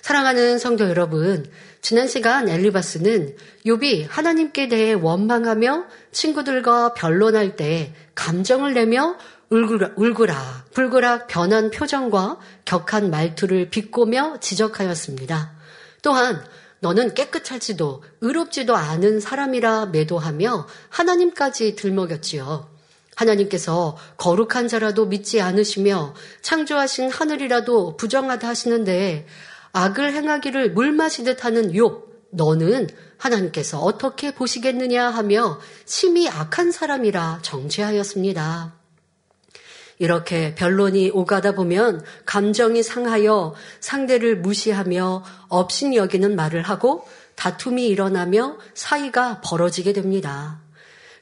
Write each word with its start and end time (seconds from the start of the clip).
사랑하는 0.00 0.58
성도 0.58 0.88
여러분, 0.88 1.50
지난 1.82 2.06
시간 2.06 2.48
엘리바스는 2.48 3.36
욥이 3.66 4.06
하나님께 4.08 4.68
대해 4.68 4.92
원망하며 4.94 5.84
친구들과 6.12 6.94
변론할 6.94 7.56
때 7.56 7.92
감정을 8.14 8.74
내며 8.74 9.16
울그라, 9.50 9.92
울그라 9.96 10.66
불그락 10.72 11.26
변한 11.26 11.70
표정과 11.70 12.38
격한 12.64 13.10
말투를 13.10 13.70
비꼬며 13.70 14.38
지적하였습니다. 14.40 15.52
또한 16.02 16.44
너는 16.80 17.14
깨끗하지도 17.14 18.04
의롭지도 18.20 18.76
않은 18.76 19.18
사람이라 19.20 19.86
매도하며 19.86 20.68
하나님까지 20.90 21.74
들먹였지요. 21.74 22.70
하나님께서 23.16 23.96
거룩한 24.16 24.68
자라도 24.68 25.06
믿지 25.06 25.40
않으시며 25.40 26.14
창조하신 26.42 27.10
하늘이라도 27.10 27.96
부정하다 27.96 28.46
하시는데 28.46 29.26
악을 29.72 30.12
행하기를 30.14 30.72
물 30.72 30.92
마시듯 30.92 31.44
하는 31.44 31.72
욥 31.72 32.08
너는 32.30 32.88
하나님께서 33.16 33.80
어떻게 33.80 34.34
보시겠느냐 34.34 35.08
하며 35.10 35.58
심히 35.84 36.28
악한 36.28 36.72
사람이라 36.72 37.40
정죄하였습니다. 37.42 38.74
이렇게 39.98 40.54
변론이 40.54 41.10
오가다 41.10 41.52
보면 41.52 42.04
감정이 42.24 42.82
상하여 42.82 43.54
상대를 43.80 44.38
무시하며 44.38 45.24
업신 45.48 45.94
여기는 45.94 46.36
말을 46.36 46.62
하고 46.62 47.06
다툼이 47.34 47.86
일어나며 47.88 48.58
사이가 48.74 49.40
벌어지게 49.44 49.92
됩니다. 49.92 50.60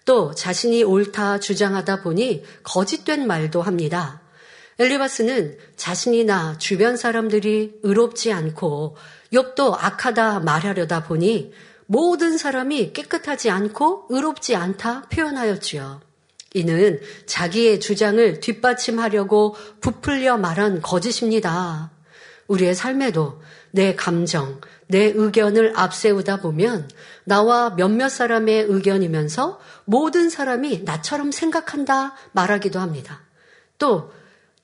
또 0.04 0.34
자신이 0.34 0.84
옳다 0.84 1.40
주장하다 1.40 2.02
보니 2.02 2.44
거짓된 2.62 3.26
말도 3.26 3.62
합니다. 3.62 4.20
엘리바스는 4.78 5.56
자신이나 5.76 6.58
주변 6.58 6.96
사람들이 6.96 7.80
의롭지 7.82 8.32
않고 8.32 8.96
욥도 9.32 9.74
악하다 9.78 10.40
말하려다 10.40 11.04
보니 11.04 11.52
모든 11.86 12.36
사람이 12.36 12.92
깨끗하지 12.92 13.48
않고 13.50 14.06
의롭지 14.10 14.54
않다 14.54 15.02
표현하였지요. 15.08 16.00
이는 16.54 17.00
자기의 17.26 17.80
주장을 17.80 18.40
뒷받침하려고 18.40 19.56
부풀려 19.80 20.36
말한 20.38 20.82
거짓입니다. 20.82 21.90
우리의 22.48 22.74
삶에도 22.74 23.40
내 23.70 23.94
감정, 23.94 24.60
내 24.88 25.12
의견을 25.14 25.72
앞세우다 25.76 26.40
보면 26.40 26.88
나와 27.24 27.74
몇몇 27.76 28.08
사람의 28.08 28.66
의견이면서 28.68 29.60
모든 29.84 30.30
사람이 30.30 30.82
나처럼 30.84 31.32
생각한다 31.32 32.14
말하기도 32.32 32.78
합니다. 32.78 33.22
또 33.78 34.12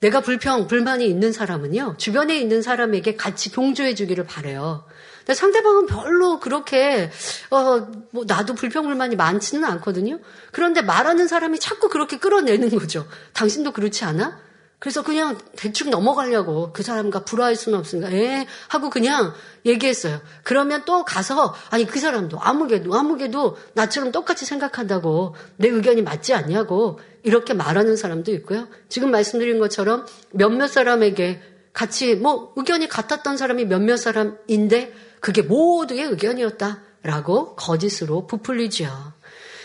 내가 0.03 0.21
불평, 0.21 0.67
불만이 0.67 1.07
있는 1.07 1.33
사람은요, 1.33 1.95
주변에 1.97 2.37
있는 2.37 2.61
사람에게 2.61 3.15
같이 3.15 3.53
동조해 3.53 3.95
주기를 3.95 4.25
바래요. 4.25 4.85
근데 5.19 5.35
상대방은 5.35 5.87
별로 5.87 6.41
그렇게, 6.41 7.13
어, 7.51 7.87
뭐, 8.11 8.25
나도 8.27 8.57
불평, 8.57 8.85
불만이 8.85 9.15
많지는 9.15 9.65
않거든요. 9.65 10.19
그런데 10.51 10.83
말하는 10.83 11.29
사람이 11.29 11.61
자꾸 11.61 11.89
그렇게 11.89 12.19
끌어내는 12.19 12.71
거죠. 12.71 13.07
당신도 13.33 13.71
그렇지 13.71 14.05
않아? 14.05 14.41
그래서 14.83 15.05
그냥 15.05 15.39
대충 15.55 15.91
넘어가려고 15.91 16.73
그 16.73 16.83
사람과 16.83 17.21
불화할 17.21 17.55
수는 17.55 17.79
없으니까, 17.79 18.11
에 18.11 18.49
하고 18.67 18.91
그냥 18.91 19.33
얘기했어요. 19.65 20.21
그러면 20.43 20.83
또 20.85 21.05
가서, 21.05 21.55
아니, 21.71 21.87
그 21.87 22.01
사람도 22.01 22.41
아무개도, 22.41 22.93
아무개도 22.93 23.57
나처럼 23.75 24.11
똑같이 24.11 24.45
생각한다고 24.45 25.37
내 25.57 25.69
의견이 25.69 26.03
맞지 26.03 26.35
않냐고 26.35 26.99
이렇게 27.23 27.55
말하는 27.55 27.97
사람도 27.97 28.33
있고요. 28.33 28.67
지금 28.89 29.13
말씀드린 29.13 29.61
것처럼 29.61 30.05
몇몇 30.33 30.67
사람에게 30.67 31.41
같이 31.73 32.17
뭐 32.17 32.53
의견이 32.57 32.89
같았던 32.89 33.37
사람이 33.37 33.67
몇몇 33.67 33.97
사람인데 33.97 34.93
그게 35.21 35.43
모두의 35.43 36.07
의견이었다라고 36.07 37.55
거짓으로 37.55 38.27
부풀리죠. 38.27 38.89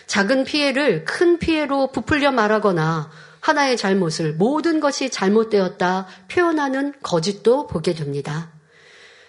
작은 0.06 0.44
피해를 0.44 1.06
큰 1.06 1.40
피해로 1.40 1.92
부풀려 1.92 2.32
말하거나 2.32 3.10
하나의 3.40 3.78
잘못을 3.78 4.34
모든 4.34 4.80
것이 4.80 5.10
잘못되었다 5.10 6.08
표현하는 6.30 6.94
거짓도 7.02 7.68
보게 7.68 7.94
됩니다. 7.94 8.52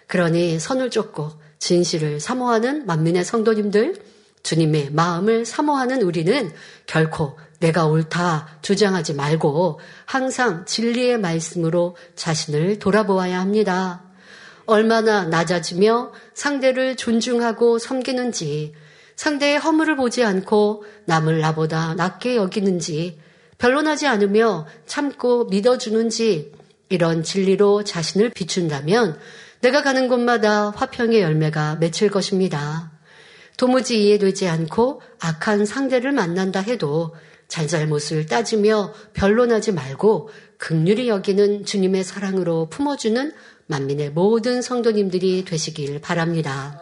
그러니 0.07 0.59
선을 0.59 0.91
쫓고 0.91 1.33
진실을 1.59 2.21
사모하는 2.21 2.87
만민의 2.87 3.25
성도님들, 3.25 3.97
주님의 4.43 4.91
마음을 4.93 5.45
사모하는 5.45 6.03
우리는 6.03 6.51
결코 6.87 7.39
내가 7.61 7.87
옳다 7.87 8.59
주장하지 8.63 9.15
말고 9.15 9.81
항상 10.07 10.65
진리의 10.65 11.19
말씀으로 11.19 11.97
자신을 12.15 12.79
돌아보아야 12.79 13.41
합니다. 13.41 14.03
얼마나 14.67 15.25
낮아지며 15.25 16.13
상대를 16.35 16.97
존중하고 16.97 17.79
섬기는지, 17.79 18.75
상대의 19.17 19.59
허물을 19.59 19.97
보지 19.97 20.23
않고 20.23 20.85
남을 21.07 21.41
나보다 21.41 21.95
낮게 21.95 22.37
여기는지, 22.37 23.19
변론하지 23.59 24.07
않으며 24.07 24.67
참고 24.87 25.45
믿어주는지 25.47 26.53
이런 26.89 27.23
진리로 27.23 27.85
자신을 27.85 28.31
비춘다면 28.31 29.19
내가 29.61 29.83
가는 29.83 30.09
곳마다 30.09 30.71
화평의 30.71 31.21
열매가 31.21 31.77
맺힐 31.77 32.11
것입니다. 32.11 32.93
도무지 33.57 34.05
이해되지 34.05 34.47
않고 34.49 35.03
악한 35.19 35.67
상대를 35.67 36.13
만난다 36.13 36.61
해도 36.61 37.15
잘잘못을 37.49 38.27
따지며 38.27 38.95
변론하지 39.15 39.73
말고 39.73 40.31
극률이 40.59 41.09
여기는 41.09 41.65
주님의 41.65 42.05
사랑으로 42.05 42.69
품어주는 42.69 43.33
만민의 43.67 44.11
모든 44.11 44.63
성도님들이 44.63 45.45
되시길 45.45 46.01
바랍니다. 46.01 46.81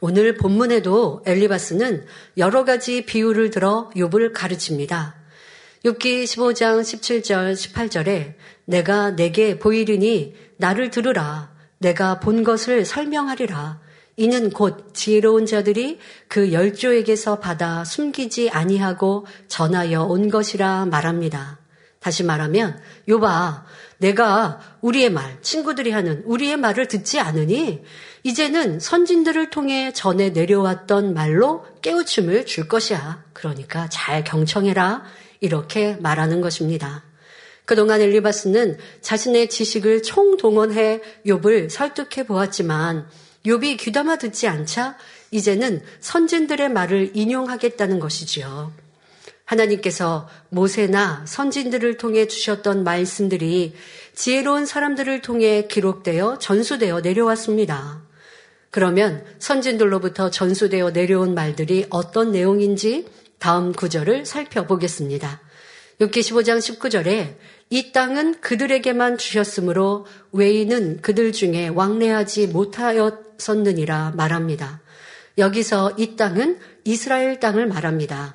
오늘 0.00 0.36
본문에도 0.36 1.22
엘리바스는 1.26 2.06
여러 2.38 2.64
가지 2.64 3.04
비유를 3.04 3.50
들어 3.50 3.90
욥을 3.94 4.32
가르칩니다. 4.34 5.23
6기 5.84 6.24
15장 6.24 6.80
17절 6.80 7.52
18절에 7.52 8.34
내가 8.64 9.10
내게 9.10 9.58
보이리니 9.58 10.34
나를 10.56 10.90
들으라 10.90 11.52
내가 11.76 12.20
본 12.20 12.42
것을 12.42 12.86
설명하리라 12.86 13.80
이는 14.16 14.48
곧 14.48 14.94
지혜로운 14.94 15.44
자들이 15.44 15.98
그 16.28 16.52
열조에게서 16.52 17.40
받아 17.40 17.84
숨기지 17.84 18.48
아니하고 18.48 19.26
전하여 19.48 20.04
온 20.04 20.30
것이라 20.30 20.86
말합니다. 20.86 21.58
다시 21.98 22.22
말하면 22.22 22.80
요봐 23.08 23.66
내가 23.98 24.60
우리의 24.80 25.10
말 25.10 25.38
친구들이 25.42 25.90
하는 25.90 26.22
우리의 26.24 26.56
말을 26.56 26.88
듣지 26.88 27.20
않으니 27.20 27.82
이제는 28.22 28.80
선진들을 28.80 29.50
통해 29.50 29.92
전해 29.92 30.30
내려왔던 30.30 31.12
말로 31.12 31.66
깨우침을 31.82 32.46
줄 32.46 32.68
것이야. 32.68 33.24
그러니까 33.32 33.88
잘 33.90 34.24
경청해라. 34.24 35.02
이렇게 35.44 35.96
말하는 36.00 36.40
것입니다. 36.40 37.04
그동안 37.66 38.00
엘리바스는 38.00 38.78
자신의 39.02 39.50
지식을 39.50 40.02
총동원해 40.02 41.00
욥을 41.26 41.68
설득해 41.68 42.26
보았지만 42.26 43.06
욥이 43.44 43.78
귀담아 43.78 44.16
듣지 44.16 44.48
않자 44.48 44.96
이제는 45.30 45.82
선진들의 46.00 46.70
말을 46.70 47.10
인용하겠다는 47.14 48.00
것이지요. 48.00 48.72
하나님께서 49.44 50.28
모세나 50.48 51.24
선진들을 51.26 51.98
통해 51.98 52.26
주셨던 52.26 52.82
말씀들이 52.84 53.74
지혜로운 54.14 54.64
사람들을 54.64 55.20
통해 55.20 55.66
기록되어 55.68 56.38
전수되어 56.38 57.02
내려왔습니다. 57.02 58.02
그러면 58.70 59.22
선진들로부터 59.38 60.30
전수되어 60.30 60.92
내려온 60.92 61.34
말들이 61.34 61.84
어떤 61.90 62.32
내용인지 62.32 63.06
다음 63.44 63.74
구절을 63.74 64.24
살펴보겠습니다. 64.24 65.42
6기 66.00 66.20
15장 66.20 66.56
19절에 66.78 67.34
이 67.68 67.92
땅은 67.92 68.40
그들에게만 68.40 69.18
주셨으므로 69.18 70.06
외인은 70.32 71.02
그들 71.02 71.32
중에 71.32 71.68
왕래하지 71.68 72.46
못하였었느니라 72.46 74.14
말합니다. 74.16 74.80
여기서 75.36 75.92
이 75.98 76.16
땅은 76.16 76.58
이스라엘 76.84 77.38
땅을 77.38 77.66
말합니다. 77.66 78.34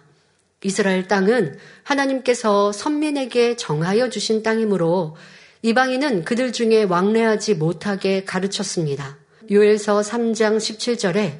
이스라엘 0.63 1.07
땅은 1.07 1.57
하나님께서 1.81 2.71
선민에게 2.71 3.55
정하여 3.55 4.11
주신 4.11 4.43
땅이므로 4.43 5.17
이방인은 5.63 6.23
그들 6.23 6.53
중에 6.53 6.83
왕래하지 6.83 7.55
못하게 7.55 8.25
가르쳤습니다. 8.25 9.17
요엘서 9.49 10.01
3장 10.01 10.57
17절에 10.57 11.39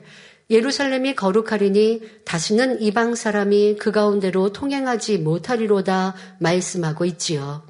예루살렘이 0.50 1.16
거룩하리니 1.16 2.02
다시는 2.26 2.82
이방 2.82 3.16
사람이 3.16 3.76
그 3.80 3.92
가운데로 3.92 4.52
통행하지 4.52 5.20
못하리로다 5.20 6.16
말씀하고 6.40 7.06
있지요. 7.06 7.64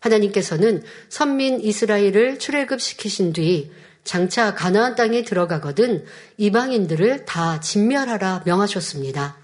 하나님께서는 0.00 0.82
선민 1.08 1.60
이스라엘을 1.60 2.38
출애굽시키신 2.38 3.32
뒤 3.32 3.70
장차 4.02 4.54
가나안 4.54 4.94
땅에 4.94 5.22
들어가거든 5.22 6.04
이방인들을 6.36 7.24
다 7.24 7.60
진멸하라 7.60 8.42
명하셨습니다. 8.44 9.36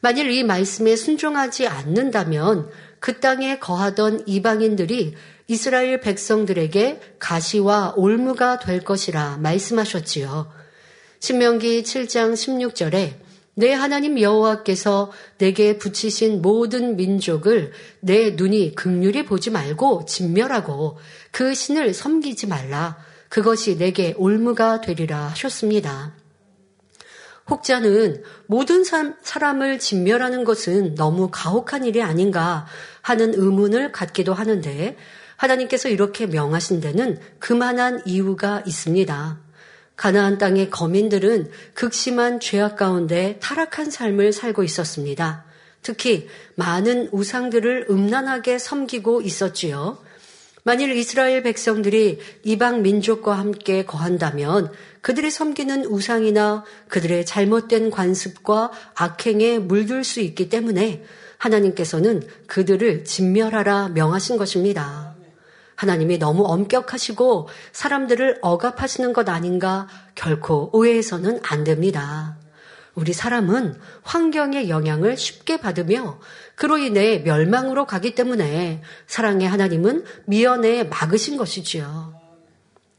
만일 0.00 0.30
이 0.30 0.44
말씀에 0.44 0.96
순종하지 0.96 1.66
않는다면 1.66 2.70
그 3.00 3.20
땅에 3.20 3.58
거하던 3.58 4.24
이방인들이 4.26 5.14
이스라엘 5.48 6.00
백성들에게 6.00 7.00
가시와 7.18 7.94
올무가 7.96 8.58
될 8.58 8.80
것이라 8.80 9.38
말씀하셨지요. 9.38 10.55
신명기 11.26 11.82
7장 11.82 12.34
16절에 12.34 13.14
내 13.54 13.72
하나님 13.72 14.20
여호와께서 14.20 15.10
내게 15.38 15.76
붙이신 15.76 16.40
모든 16.40 16.94
민족을 16.94 17.72
내 17.98 18.30
눈이 18.30 18.76
극률이 18.76 19.24
보지 19.24 19.50
말고 19.50 20.04
진멸하고 20.04 20.98
그 21.32 21.52
신을 21.52 21.94
섬기지 21.94 22.46
말라. 22.46 22.96
그것이 23.28 23.76
내게 23.76 24.14
올무가 24.18 24.80
되리라 24.80 25.22
하셨습니다. 25.30 26.14
혹자는 27.50 28.22
모든 28.46 28.84
사람을 28.84 29.80
진멸하는 29.80 30.44
것은 30.44 30.94
너무 30.94 31.28
가혹한 31.32 31.84
일이 31.86 32.02
아닌가 32.02 32.66
하는 33.02 33.34
의문을 33.34 33.90
갖기도 33.90 34.32
하는데 34.32 34.96
하나님께서 35.34 35.88
이렇게 35.88 36.26
명하신 36.26 36.80
데는 36.80 37.18
그만한 37.40 38.02
이유가 38.06 38.62
있습니다. 38.64 39.45
가나안 39.96 40.38
땅의 40.38 40.70
거민들은 40.70 41.50
극심한 41.74 42.38
죄악 42.38 42.76
가운데 42.76 43.38
타락한 43.40 43.90
삶을 43.90 44.32
살고 44.32 44.62
있었습니다. 44.62 45.44
특히 45.82 46.28
많은 46.54 47.08
우상들을 47.12 47.86
음란하게 47.90 48.58
섬기고 48.58 49.22
있었지요. 49.22 49.98
만일 50.64 50.90
이스라엘 50.96 51.44
백성들이 51.44 52.18
이방 52.42 52.82
민족과 52.82 53.38
함께 53.38 53.84
거한다면 53.84 54.72
그들이 55.00 55.30
섬기는 55.30 55.84
우상이나 55.86 56.64
그들의 56.88 57.24
잘못된 57.24 57.90
관습과 57.90 58.72
악행에 58.96 59.60
물들 59.60 60.02
수 60.02 60.20
있기 60.20 60.48
때문에 60.48 61.04
하나님께서는 61.38 62.22
그들을 62.48 63.04
진멸하라 63.04 63.90
명하신 63.90 64.36
것입니다. 64.36 65.15
하나님이 65.76 66.18
너무 66.18 66.44
엄격하시고 66.44 67.48
사람들을 67.72 68.38
억압하시는 68.42 69.12
것 69.12 69.28
아닌가 69.28 69.88
결코 70.14 70.70
오해해서는 70.72 71.40
안 71.42 71.64
됩니다. 71.64 72.36
우리 72.94 73.12
사람은 73.12 73.78
환경의 74.02 74.70
영향을 74.70 75.16
쉽게 75.16 75.58
받으며 75.58 76.18
그로 76.54 76.78
인해 76.78 77.18
멸망으로 77.18 77.84
가기 77.84 78.14
때문에 78.14 78.82
사랑의 79.06 79.46
하나님은 79.46 80.04
미연에 80.24 80.84
막으신 80.84 81.36
것이지요. 81.36 82.14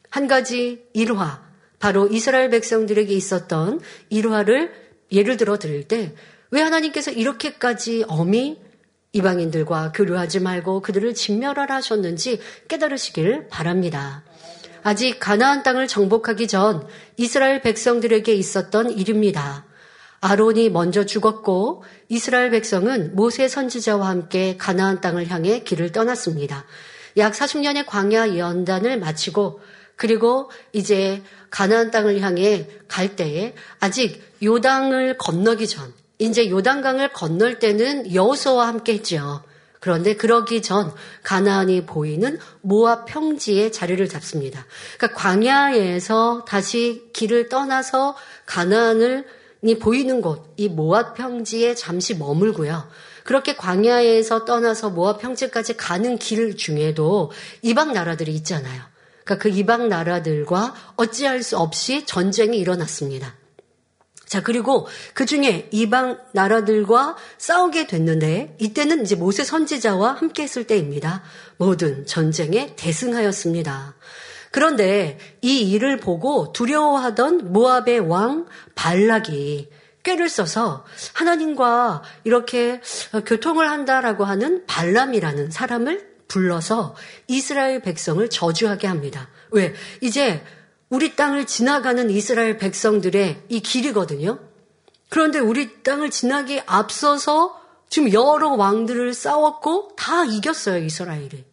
한 0.09 0.27
가지 0.27 0.85
일화, 0.93 1.41
바로 1.79 2.07
이스라엘 2.07 2.49
백성들에게 2.51 3.11
있었던 3.11 3.81
일화를 4.09 4.71
예를 5.11 5.37
들어 5.37 5.57
드릴 5.57 5.87
때 5.87 6.15
왜 6.51 6.61
하나님께서 6.61 7.11
이렇게까지 7.11 8.05
엄히 8.07 8.61
이방인들과 9.17 9.91
교류하지 9.93 10.39
말고 10.39 10.81
그들을 10.81 11.13
진멸하라 11.13 11.75
하셨는지 11.75 12.39
깨달으시길 12.67 13.47
바랍니다. 13.49 14.23
아직 14.83 15.19
가나안 15.19 15.63
땅을 15.63 15.87
정복하기 15.87 16.47
전 16.47 16.87
이스라엘 17.17 17.61
백성들에게 17.61 18.33
있었던 18.33 18.91
일입니다. 18.91 19.65
아론이 20.21 20.69
먼저 20.69 21.05
죽었고 21.05 21.83
이스라엘 22.09 22.49
백성은 22.51 23.15
모세 23.15 23.47
선지자와 23.47 24.07
함께 24.07 24.55
가나안 24.57 25.01
땅을 25.01 25.27
향해 25.27 25.59
길을 25.63 25.91
떠났습니다. 25.91 26.65
약 27.17 27.33
40년의 27.33 27.85
광야 27.85 28.37
연단을 28.37 28.99
마치고 28.99 29.59
그리고 29.95 30.51
이제 30.73 31.23
가나안 31.49 31.91
땅을 31.91 32.21
향해 32.21 32.67
갈 32.87 33.15
때에 33.15 33.55
아직 33.79 34.21
요당을 34.41 35.17
건너기 35.17 35.67
전 35.67 35.93
이제 36.19 36.49
요단강을 36.49 37.13
건널 37.13 37.59
때는 37.59 38.13
여호수와 38.13 38.67
함께 38.67 38.93
했죠. 38.93 39.43
그런데 39.79 40.15
그러기 40.15 40.61
전 40.61 40.91
가나안이 41.23 41.85
보이는 41.85 42.39
모압 42.61 43.05
평지에 43.05 43.71
자리를 43.71 44.07
잡습니다. 44.09 44.65
그러니까 44.97 45.19
광야에서 45.19 46.45
다시 46.47 47.09
길을 47.13 47.49
떠나서 47.49 48.15
가나안을 48.45 49.25
이 49.63 49.79
보이는 49.79 50.21
곳, 50.21 50.53
이 50.57 50.67
모압 50.69 51.15
평지에 51.15 51.75
잠시 51.75 52.15
머물고요. 52.15 52.89
그렇게 53.23 53.55
광야에서 53.55 54.45
떠나서 54.45 54.89
모압 54.89 55.21
평지까지 55.21 55.77
가는 55.77 56.17
길 56.17 56.55
중에도 56.55 57.31
이방 57.61 57.93
나라들이 57.93 58.33
있잖아요. 58.35 58.81
그러니까 59.23 59.43
그 59.43 59.49
이방 59.49 59.89
나라들과 59.89 60.73
어찌할 60.95 61.43
수 61.43 61.57
없이 61.57 62.05
전쟁이 62.05 62.57
일어났습니다. 62.57 63.35
자, 64.27 64.43
그리고 64.43 64.87
그 65.13 65.25
중에 65.25 65.69
이방 65.71 66.19
나라들과 66.33 67.15
싸우게 67.37 67.87
됐는데, 67.87 68.57
이때는 68.59 69.03
이제 69.03 69.15
모세 69.15 69.43
선지자와 69.43 70.13
함께 70.13 70.43
했을 70.43 70.65
때입니다. 70.65 71.23
모든 71.55 72.05
전쟁에 72.05 72.75
대승하였습니다. 72.75 73.95
그런데 74.51 75.17
이 75.41 75.71
일을 75.71 75.97
보고 75.97 76.51
두려워하던 76.51 77.53
모압의 77.53 77.99
왕 78.01 78.47
발락이 78.75 79.69
꾀를 80.03 80.29
써서 80.29 80.85
하나님과 81.13 82.01
이렇게 82.23 82.81
교통을 83.25 83.69
한다라고 83.69 84.23
하는 84.25 84.65
발람이라는 84.65 85.51
사람을 85.51 86.07
불러서 86.27 86.95
이스라엘 87.27 87.81
백성을 87.81 88.27
저주하게 88.29 88.87
합니다. 88.87 89.29
왜? 89.51 89.73
이제 90.01 90.43
우리 90.89 91.15
땅을 91.15 91.45
지나가는 91.45 92.09
이스라엘 92.09 92.57
백성들의 92.57 93.43
이 93.49 93.59
길이거든요. 93.59 94.39
그런데 95.09 95.39
우리 95.39 95.83
땅을 95.83 96.09
지나기 96.09 96.61
앞서서 96.65 97.61
지금 97.89 98.11
여러 98.13 98.49
왕들을 98.51 99.13
싸웠고 99.13 99.95
다 99.97 100.25
이겼어요, 100.25 100.83
이스라엘이. 100.83 101.45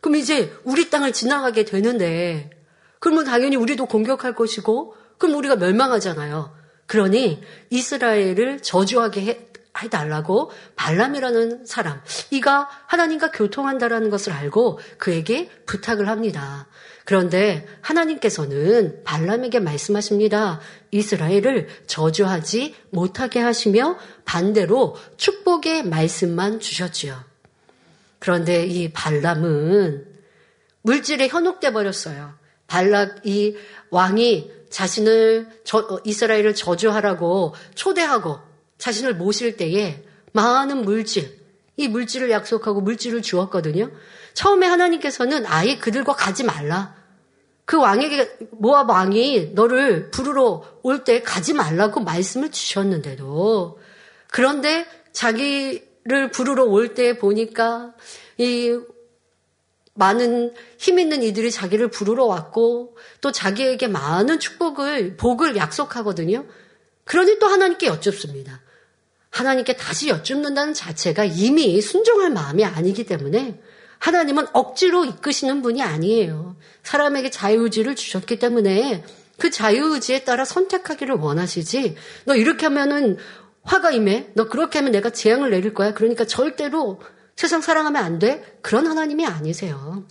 그럼 0.00 0.16
이제 0.16 0.52
우리 0.64 0.90
땅을 0.90 1.12
지나가게 1.12 1.64
되는데, 1.64 2.50
그러면 2.98 3.24
당연히 3.24 3.56
우리도 3.56 3.86
공격할 3.86 4.34
것이고, 4.34 4.94
그럼 5.18 5.36
우리가 5.36 5.56
멸망하잖아요. 5.56 6.54
그러니 6.86 7.40
이스라엘을 7.70 8.62
저주하게 8.62 9.20
해, 9.26 9.46
해달라고 9.80 10.50
발람이라는 10.74 11.66
사람, 11.66 12.02
이가 12.30 12.68
하나님과 12.86 13.30
교통한다라는 13.30 14.10
것을 14.10 14.32
알고 14.32 14.80
그에게 14.98 15.48
부탁을 15.66 16.08
합니다. 16.08 16.66
그런데 17.10 17.66
하나님께서는 17.80 19.02
발람에게 19.02 19.58
말씀하십니다. 19.58 20.60
이스라엘을 20.92 21.66
저주하지 21.88 22.76
못하게 22.90 23.40
하시며 23.40 23.98
반대로 24.24 24.96
축복의 25.16 25.86
말씀만 25.86 26.60
주셨지요. 26.60 27.20
그런데 28.20 28.64
이 28.64 28.92
발람은 28.92 30.06
물질에 30.82 31.26
현혹돼 31.26 31.72
버렸어요. 31.72 32.34
발락 32.68 33.26
이 33.26 33.56
왕이 33.90 34.52
자신을 34.70 35.48
저, 35.64 35.78
어, 35.78 36.00
이스라엘을 36.04 36.54
저주하라고 36.54 37.56
초대하고 37.74 38.38
자신을 38.78 39.16
모실 39.16 39.56
때에 39.56 40.04
많은 40.30 40.82
물질, 40.82 41.40
이 41.76 41.88
물질을 41.88 42.30
약속하고 42.30 42.82
물질을 42.82 43.20
주었거든요. 43.20 43.90
처음에 44.34 44.68
하나님께서는 44.68 45.44
아예 45.46 45.76
그들과 45.76 46.12
가지 46.12 46.44
말라. 46.44 46.99
그 47.70 47.76
왕에게 47.78 48.48
모압 48.50 48.90
왕이 48.90 49.52
너를 49.54 50.10
부르러 50.10 50.64
올 50.82 51.04
때 51.04 51.22
가지 51.22 51.54
말라고 51.54 52.00
말씀을 52.00 52.50
주셨는데도 52.50 53.78
그런데 54.26 54.84
자기를 55.12 56.32
부르러 56.32 56.64
올 56.64 56.94
때 56.94 57.16
보니까 57.16 57.94
이 58.38 58.76
많은 59.94 60.52
힘 60.78 60.98
있는 60.98 61.22
이들이 61.22 61.52
자기를 61.52 61.92
부르러 61.92 62.24
왔고 62.24 62.96
또 63.20 63.30
자기에게 63.30 63.86
많은 63.86 64.40
축복을 64.40 65.16
복을 65.16 65.54
약속하거든요. 65.54 66.46
그러니 67.04 67.38
또 67.38 67.46
하나님께 67.46 67.86
여쭙습니다. 67.86 68.62
하나님께 69.30 69.76
다시 69.76 70.08
여쭙는다는 70.08 70.74
자체가 70.74 71.24
이미 71.24 71.80
순종할 71.80 72.30
마음이 72.30 72.64
아니기 72.64 73.06
때문에 73.06 73.60
하나님은 74.00 74.46
억지로 74.54 75.04
이끄시는 75.04 75.62
분이 75.62 75.82
아니에요. 75.82 76.56
사람에게 76.82 77.30
자유의지를 77.30 77.96
주셨기 77.96 78.38
때문에 78.38 79.04
그 79.38 79.50
자유의지에 79.50 80.24
따라 80.24 80.44
선택하기를 80.44 81.16
원하시지. 81.16 81.96
너 82.26 82.34
이렇게 82.36 82.66
하면은 82.66 83.16
화가 83.62 83.90
임해. 83.90 84.30
너 84.34 84.48
그렇게 84.48 84.78
하면 84.78 84.92
내가 84.92 85.10
재앙을 85.10 85.50
내릴 85.50 85.74
거야. 85.74 85.94
그러니까 85.94 86.24
절대로 86.24 87.00
세상 87.36 87.60
사랑하면 87.60 88.04
안 88.04 88.18
돼. 88.18 88.58
그런 88.62 88.86
하나님이 88.86 89.26
아니세요. 89.26 90.04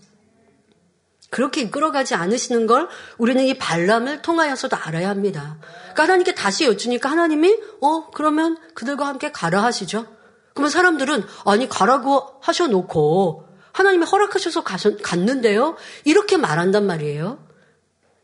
그렇게 1.30 1.62
이끌어가지 1.62 2.16
않으시는 2.16 2.66
걸 2.66 2.88
우리는 3.18 3.44
이 3.46 3.58
발람을 3.58 4.22
통하여서도 4.22 4.76
알아야 4.76 5.10
합니다. 5.10 5.58
그러니까 5.62 6.04
하나님께 6.04 6.34
다시 6.34 6.66
여쭈니까 6.66 7.10
하나님이 7.10 7.56
어 7.82 8.10
그러면 8.12 8.58
그들과 8.74 9.06
함께 9.06 9.32
가라 9.32 9.64
하시죠. 9.64 10.08
그러면 10.54 10.72
사람들은 10.72 11.24
아니 11.46 11.70
가라고 11.70 12.24
하셔놓고 12.42 13.49
하나님이 13.72 14.06
허락하셔서 14.06 14.64
갔는데요. 14.64 15.78
이렇게 16.06 16.38
말한단 16.38 16.86
말이에요. 16.86 17.46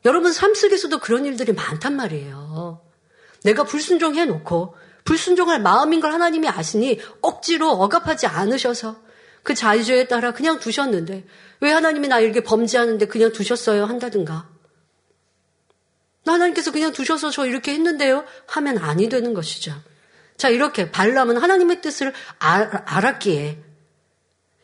여러분 0.05 0.31
삶 0.31 0.53
속에서도 0.53 0.99
그런 0.99 1.25
일들이 1.25 1.53
많단 1.53 1.95
말이에요. 1.95 2.81
내가 3.43 3.63
불순종해 3.63 4.25
놓고 4.25 4.75
불순종할 5.03 5.61
마음인 5.61 6.01
걸 6.01 6.11
하나님이 6.11 6.47
아시니 6.47 6.99
억지로 7.21 7.69
억압하지 7.69 8.27
않으셔서 8.27 8.97
그 9.43 9.53
자유에 9.53 10.07
따라 10.07 10.31
그냥 10.31 10.59
두셨는데 10.59 11.25
왜 11.61 11.71
하나님이 11.71 12.07
나 12.07 12.19
이렇게 12.19 12.41
범죄하는데 12.41 13.05
그냥 13.05 13.31
두셨어요 13.31 13.85
한다든가 13.85 14.49
하나님께서 16.25 16.71
그냥 16.71 16.91
두셔서 16.91 17.29
저 17.29 17.45
이렇게 17.45 17.71
했는데요 17.73 18.25
하면 18.47 18.79
아니 18.79 19.09
되는 19.09 19.35
것이죠. 19.35 19.75
자 20.37 20.49
이렇게 20.49 20.91
발람은 20.91 21.37
하나님의 21.37 21.81
뜻을 21.81 22.13
알았기에 22.39 23.64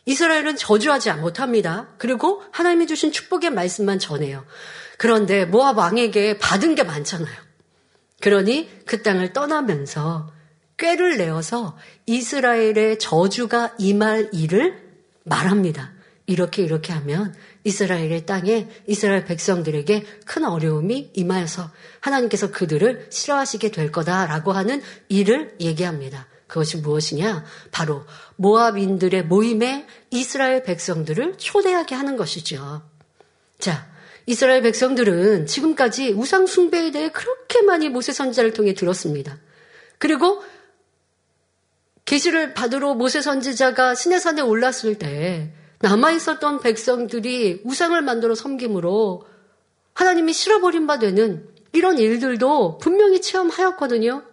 이스라엘은 0.05 0.57
저주하지 0.57 1.13
못합니다. 1.13 1.87
그리고 1.97 2.43
하나님이 2.51 2.87
주신 2.87 3.11
축복의 3.11 3.51
말씀만 3.51 3.99
전해요. 3.99 4.45
그런데 4.97 5.45
모압 5.45 5.77
왕에게 5.77 6.37
받은 6.39 6.75
게 6.75 6.83
많잖아요. 6.83 7.35
그러니 8.21 8.69
그 8.85 9.01
땅을 9.01 9.33
떠나면서 9.33 10.31
꾀를 10.77 11.17
내어서 11.17 11.77
이스라엘의 12.07 12.99
저주가 12.99 13.73
임할 13.77 14.29
일을 14.33 14.81
말합니다. 15.23 15.91
이렇게 16.25 16.63
이렇게 16.63 16.93
하면 16.93 17.35
이스라엘의 17.63 18.25
땅에 18.25 18.67
이스라엘 18.87 19.25
백성들에게 19.25 20.05
큰 20.25 20.45
어려움이 20.45 21.11
임하여서 21.13 21.69
하나님께서 21.99 22.51
그들을 22.51 23.07
싫어하시게 23.11 23.71
될 23.71 23.91
거다라고 23.91 24.51
하는 24.51 24.81
일을 25.09 25.55
얘기합니다. 25.59 26.27
그것이 26.51 26.77
무엇이냐? 26.77 27.45
바로 27.71 28.03
모압인들의 28.35 29.23
모임에 29.23 29.87
이스라엘 30.09 30.63
백성들을 30.63 31.37
초대하게 31.37 31.95
하는 31.95 32.17
것이죠. 32.17 32.81
자, 33.57 33.87
이스라엘 34.25 34.61
백성들은 34.61 35.45
지금까지 35.45 36.11
우상 36.11 36.47
숭배에 36.47 36.91
대해 36.91 37.09
그렇게 37.09 37.61
많이 37.61 37.87
모세 37.87 38.11
선지자를 38.11 38.51
통해 38.51 38.73
들었습니다. 38.73 39.39
그리고 39.97 40.43
계시를 42.03 42.53
받으러 42.53 42.95
모세 42.95 43.21
선지자가 43.21 43.95
시내산에 43.95 44.41
올랐을 44.41 44.95
때 44.99 45.53
남아 45.79 46.11
있었던 46.11 46.59
백성들이 46.59 47.61
우상을 47.63 47.99
만들어 48.01 48.35
섬김으로 48.35 49.25
하나님이 49.93 50.33
실어버린 50.33 50.85
바 50.85 50.99
되는 50.99 51.47
이런 51.71 51.97
일들도 51.97 52.77
분명히 52.79 53.21
체험하였거든요. 53.21 54.23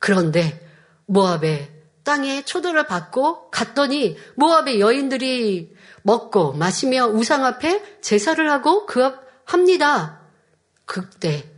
그런데 0.00 0.65
모압의 1.06 1.70
땅에 2.04 2.42
초대를 2.42 2.86
받고 2.86 3.50
갔더니 3.50 4.16
모압의 4.36 4.80
여인들이 4.80 5.74
먹고 6.02 6.52
마시며 6.52 7.06
우상 7.08 7.44
앞에 7.44 8.00
제사를 8.00 8.50
하고 8.50 8.86
그 8.86 9.02
앞 9.02 9.26
합니다. 9.46 10.20
그때 10.84 11.48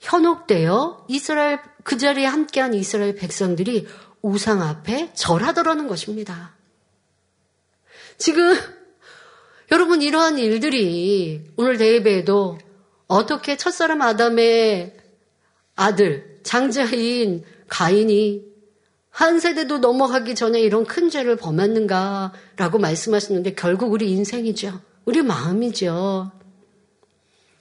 현혹되어 0.00 1.06
이스라엘 1.08 1.60
그 1.82 1.96
자리에 1.96 2.26
함께한 2.26 2.74
이스라엘 2.74 3.14
백성들이 3.14 3.86
우상 4.20 4.62
앞에 4.62 5.12
절하더라는 5.14 5.88
것입니다. 5.88 6.54
지금 8.18 8.54
여러분 9.72 10.02
이러한 10.02 10.38
일들이 10.38 11.44
오늘 11.56 11.76
대예배에도 11.76 12.58
어떻게 13.06 13.56
첫사람 13.56 14.02
아담의 14.02 14.96
아들 15.76 16.40
장자인 16.42 17.44
가인이 17.68 18.44
한 19.16 19.40
세대도 19.40 19.78
넘어가기 19.78 20.34
전에 20.34 20.60
이런 20.60 20.84
큰 20.84 21.08
죄를 21.08 21.36
범했는가라고 21.36 22.78
말씀하시는데 22.78 23.54
결국 23.54 23.90
우리 23.94 24.10
인생이죠. 24.10 24.78
우리 25.06 25.22
마음이죠. 25.22 26.32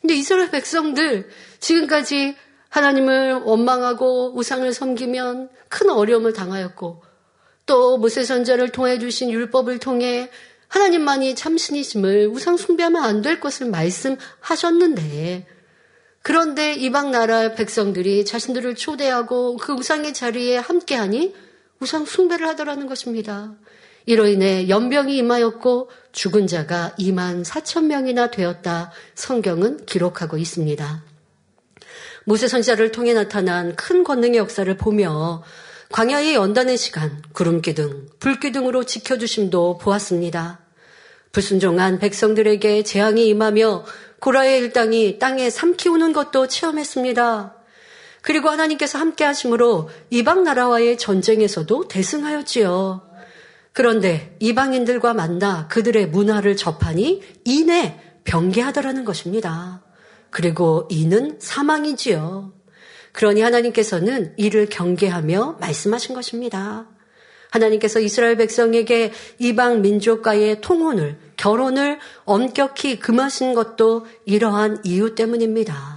근데 0.02 0.16
이스라엘 0.16 0.52
백성들 0.52 1.30
지금까지 1.62 2.36
하나님을 2.68 3.36
원망하고 3.46 4.38
우상을 4.38 4.70
섬기면 4.74 5.50
큰 5.70 5.90
어려움을 5.92 6.34
당하였고 6.34 7.02
또 7.66 7.98
모세 8.00 8.26
선자를 8.26 8.74
통해 8.74 9.00
주신 9.00 9.32
율법을 9.32 9.80
통해 9.80 10.30
하나님만이 10.68 11.36
참신이심을 11.36 12.28
우상 12.34 12.58
숭배하면 12.58 13.02
안 13.02 13.22
될 13.22 13.40
것을 13.40 13.68
말씀하셨는데 13.68 15.48
그런데 16.22 16.74
이방 16.74 17.12
나라 17.12 17.54
백성들이 17.54 18.26
자신들을 18.26 18.76
초대하고 18.76 19.56
그 19.56 19.72
우상의 19.72 20.14
자리에 20.14 20.58
함께하니 20.58 21.45
우상 21.80 22.06
숭배를 22.06 22.48
하더라는 22.50 22.88
것입니다. 22.88 23.54
이로 24.06 24.28
인해 24.28 24.70
연병이 24.70 25.18
임하였고 25.18 25.90
죽은 26.12 26.48
자가 26.48 26.94
2만 27.00 27.44
4천 27.44 27.86
명이나 27.86 28.30
되었다 28.30 28.92
성경은 29.16 29.86
기록하고 29.86 30.38
있습니다. 30.38 31.04
모세 32.26 32.48
선자를 32.48 32.92
통해 32.92 33.14
나타난 33.14 33.76
큰 33.76 34.04
권능의 34.04 34.38
역사를 34.38 34.76
보며 34.78 35.44
광야의 35.92 36.36
연단의 36.36 36.78
시간, 36.78 37.22
구름 37.32 37.62
기둥, 37.62 38.08
불 38.20 38.40
기둥으로 38.40 38.84
지켜주심도 38.84 39.78
보았습니다. 39.78 40.60
불순종한 41.32 42.00
백성들에게 42.00 42.84
재앙이 42.84 43.28
임하며 43.28 43.86
고라의 44.20 44.60
일당이 44.60 45.20
땅에 45.20 45.50
삼키우는 45.50 46.14
것도 46.14 46.48
체험했습니다. 46.48 47.55
그리고 48.26 48.50
하나님께서 48.50 48.98
함께 48.98 49.24
하심으로 49.24 49.88
이방 50.10 50.44
나라와의 50.44 50.98
전쟁에서도 50.98 51.88
대승하였지요. 51.88 53.04
그런데 53.72 54.36
이방인들과 54.40 55.14
만나 55.14 55.68
그들의 55.68 56.08
문화를 56.08 56.58
접하니 56.58 57.22
이내 57.44 58.02
병개하더라는 58.24 59.06
것입니다. 59.06 59.84
그리고 60.32 60.88
이는 60.90 61.38
사망이지요. 61.40 62.52
그러니 63.12 63.42
하나님께서는 63.42 64.34
이를 64.38 64.70
경계하며 64.70 65.58
말씀하신 65.60 66.16
것입니다. 66.16 66.88
하나님께서 67.52 68.00
이스라엘 68.00 68.38
백성에게 68.38 69.14
이방 69.38 69.84
민족과의 69.84 70.62
통혼을, 70.62 71.20
결혼을 71.38 72.00
엄격히 72.24 72.98
금하신 72.98 73.54
것도 73.54 74.08
이러한 74.26 74.80
이유 74.84 75.14
때문입니다. 75.14 75.95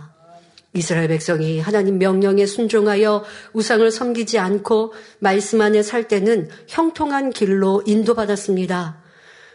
이스라엘 0.79 1.09
백성이 1.09 1.61
하나님 1.61 1.99
명령에 1.99 2.47
순종하여 2.47 3.25
우상을 3.53 3.91
섬기지 3.91 4.39
않고 4.39 4.95
말씀 5.19 5.61
안에 5.61 5.83
살 5.83 6.09
때는 6.09 6.49
형통한 6.69 7.31
길로 7.31 7.83
인도받았습니다. 7.85 9.03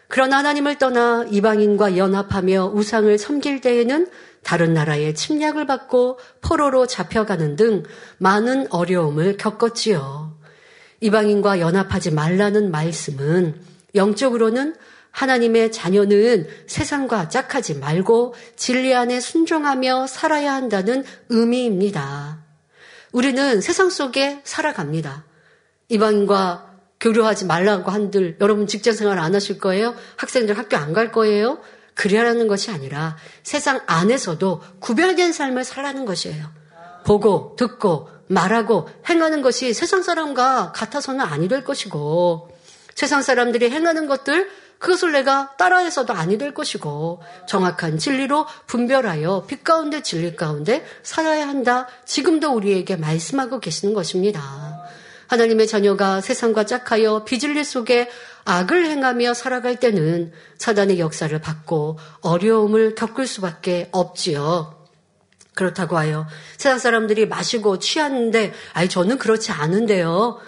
그러나 0.09 0.39
하나님을 0.39 0.77
떠나 0.77 1.25
이방인과 1.31 1.97
연합하며 1.97 2.73
우상을 2.75 3.17
섬길 3.17 3.61
때에는 3.61 4.07
다른 4.43 4.73
나라의 4.73 5.15
침략을 5.15 5.65
받고 5.65 6.19
포로로 6.41 6.85
잡혀가는 6.85 7.55
등 7.55 7.83
많은 8.17 8.67
어려움을 8.69 9.37
겪었지요. 9.37 10.37
이방인과 10.99 11.59
연합하지 11.59 12.11
말라는 12.11 12.69
말씀은 12.69 13.55
영적으로는 13.95 14.75
하나님의 15.13 15.71
자녀는 15.71 16.47
세상과 16.67 17.29
짝하지 17.29 17.75
말고 17.75 18.33
진리 18.55 18.93
안에 18.93 19.19
순종하며 19.19 20.07
살아야 20.07 20.53
한다는 20.53 21.05
의미입니다. 21.29 22.39
우리는 23.11 23.61
세상 23.61 23.89
속에 23.89 24.41
살아갑니다. 24.43 25.23
이방인과 25.89 26.71
교류하지 26.99 27.45
말라고 27.45 27.91
한들 27.91 28.37
여러분 28.41 28.65
직장 28.65 28.93
생활 28.95 29.19
안 29.19 29.35
하실 29.35 29.59
거예요? 29.59 29.93
학생들 30.17 30.57
학교 30.57 30.77
안 30.77 30.93
갈 30.93 31.11
거예요? 31.11 31.59
그래라는 31.93 32.47
것이 32.47 32.71
아니라 32.71 33.17
세상 33.43 33.81
안에서도 33.85 34.61
구별된 34.79 35.31
삶을 35.31 35.63
살라는 35.63 36.05
것이에요. 36.05 36.45
보고, 37.05 37.55
듣고, 37.55 38.09
말하고, 38.27 38.89
행하는 39.07 39.43
것이 39.43 39.73
세상 39.73 40.01
사람과 40.01 40.71
같아서는 40.71 41.21
아니 41.21 41.47
될 41.47 41.63
것이고, 41.63 42.49
세상 42.95 43.21
사람들이 43.21 43.69
행하는 43.69 44.07
것들 44.07 44.49
그것을 44.83 45.13
내가 45.13 45.55
따라해서도 45.55 46.11
아니 46.11 46.37
될 46.37 46.53
것이고 46.53 47.23
정확한 47.47 47.97
진리로 47.97 48.45
분별하여 48.67 49.45
빛 49.47 49.63
가운데 49.63 50.03
진리 50.03 50.35
가운데 50.35 50.85
살아야 51.03 51.47
한다. 51.47 51.87
지금도 52.03 52.51
우리에게 52.51 52.97
말씀하고 52.97 53.61
계시는 53.61 53.93
것입니다. 53.93 54.41
하나님의 55.27 55.67
자녀가 55.67 56.19
세상과 56.19 56.65
짝하여 56.65 57.23
비진리 57.23 57.63
속에 57.63 58.09
악을 58.43 58.85
행하며 58.87 59.33
살아갈 59.33 59.77
때는 59.79 60.33
사단의 60.57 60.99
역사를 60.99 61.39
받고 61.39 61.97
어려움을 62.19 62.95
겪을 62.95 63.25
수밖에 63.25 63.87
없지요. 63.93 64.83
그렇다고 65.55 65.97
하여 65.97 66.27
세상 66.57 66.77
사람들이 66.77 67.25
마시고 67.27 67.79
취하는데 67.79 68.51
아이 68.73 68.89
저는 68.89 69.17
그렇지 69.17 69.53
않은데요. 69.53 70.41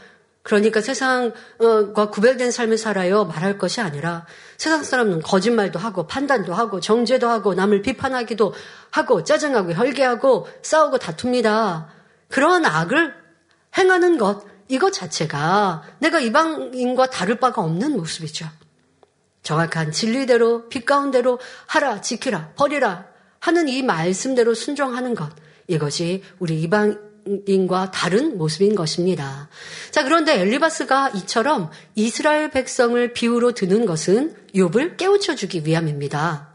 그러니까 0.45 0.79
세상과 0.79 2.11
구별된 2.11 2.51
삶을 2.51 2.77
살아요 2.77 3.25
말할 3.25 3.57
것이 3.57 3.81
아니라 3.81 4.27
세상 4.57 4.83
사람은 4.83 5.23
거짓말도 5.23 5.79
하고 5.79 6.05
판단도 6.05 6.53
하고 6.53 6.79
정죄도 6.79 7.27
하고 7.27 7.55
남을 7.55 7.81
비판하기도 7.81 8.53
하고 8.91 9.23
짜증하고 9.23 9.73
혈기하고 9.73 10.47
싸우고 10.61 10.99
다툽니다. 10.99 11.87
그러한 12.29 12.63
악을 12.63 13.15
행하는 13.75 14.19
것 14.19 14.45
이것 14.67 14.93
자체가 14.93 15.81
내가 15.97 16.19
이방인과 16.19 17.09
다를 17.09 17.39
바가 17.39 17.63
없는 17.63 17.97
모습이죠. 17.97 18.47
정확한 19.41 19.91
진리대로 19.91 20.69
빛 20.69 20.85
가운데로 20.85 21.39
하라 21.65 22.01
지키라 22.01 22.51
버리라 22.55 23.07
하는 23.39 23.67
이 23.67 23.81
말씀대로 23.81 24.53
순종하는 24.53 25.15
것 25.15 25.31
이것이 25.65 26.23
우리 26.37 26.61
이방 26.61 26.91
이방 26.91 27.14
인과 27.47 27.91
다른 27.91 28.37
모습인 28.37 28.75
것입니다. 28.75 29.49
자, 29.91 30.03
그런데 30.03 30.39
엘리바스가 30.39 31.09
이처럼 31.15 31.71
이스라엘 31.95 32.51
백성을 32.51 33.13
비유로 33.13 33.53
드는 33.53 33.85
것은 33.85 34.35
욥을 34.53 34.97
깨우쳐 34.97 35.35
주기 35.35 35.65
위함입니다. 35.65 36.53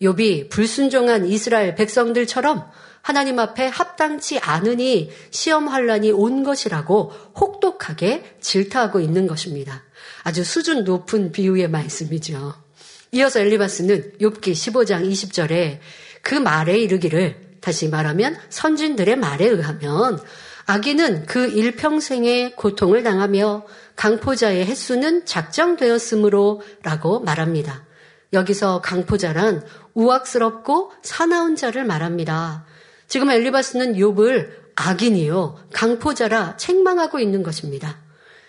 욥이 0.00 0.48
불순종한 0.48 1.26
이스라엘 1.26 1.74
백성들처럼 1.74 2.70
하나님 3.02 3.38
앞에 3.40 3.66
합당치 3.66 4.38
않으니 4.38 5.10
시험 5.30 5.68
환란이 5.68 6.12
온 6.12 6.44
것이라고 6.44 7.12
혹독하게 7.38 8.36
질타하고 8.40 9.00
있는 9.00 9.26
것입니다. 9.26 9.82
아주 10.22 10.44
수준 10.44 10.84
높은 10.84 11.32
비유의 11.32 11.68
말씀이죠. 11.68 12.54
이어서 13.12 13.40
엘리바스는 13.40 14.18
욥기 14.20 14.52
15장 14.52 15.10
20절에 15.10 15.80
그 16.22 16.34
말에 16.34 16.78
이르기를 16.78 17.51
다시 17.62 17.88
말하면 17.88 18.36
선진들의 18.50 19.16
말에 19.16 19.46
의하면 19.46 20.20
아기는 20.66 21.26
그 21.26 21.46
일평생의 21.48 22.56
고통을 22.56 23.02
당하며 23.02 23.64
강포자의 23.96 24.66
횟수는 24.66 25.24
작정되었으므로 25.24 26.62
라고 26.82 27.20
말합니다. 27.20 27.84
여기서 28.32 28.80
강포자란 28.80 29.64
우악스럽고 29.94 30.92
사나운 31.02 31.56
자를 31.56 31.84
말합니다. 31.84 32.64
지금 33.06 33.30
엘리바스는 33.30 33.94
욥을 33.94 34.50
악인이요 34.74 35.58
강포자라 35.72 36.56
책망하고 36.56 37.20
있는 37.20 37.42
것입니다. 37.42 37.98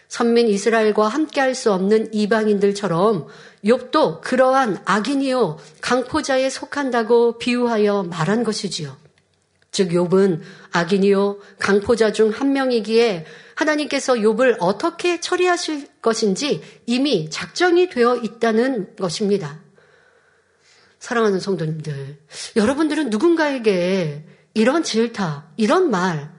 선민 0.07 0.47
이스라엘과 0.47 1.07
함께할 1.07 1.55
수 1.55 1.73
없는 1.73 2.13
이방인들처럼 2.13 3.27
욥도 3.65 4.21
그러한 4.21 4.79
악인이요 4.85 5.57
강포자에 5.81 6.49
속한다고 6.49 7.39
비유하여 7.39 8.03
말한 8.03 8.43
것이지요. 8.43 9.02
즉 9.73 9.89
욥은 9.89 10.41
악인이요 10.71 11.39
강포자 11.59 12.13
중 12.13 12.31
한 12.31 12.53
명이기에 12.53 13.25
하나님께서 13.55 14.13
욥을 14.13 14.57
어떻게 14.59 15.19
처리하실 15.19 15.87
것인지 16.01 16.61
이미 16.85 17.29
작정이 17.29 17.89
되어 17.89 18.15
있다는 18.15 18.95
것입니다. 18.95 19.59
사랑하는 20.99 21.41
성도님들, 21.41 22.17
여러분들은 22.55 23.09
누군가에게 23.09 24.25
이런 24.53 24.83
질타, 24.83 25.49
이런 25.57 25.91
말 25.91 26.31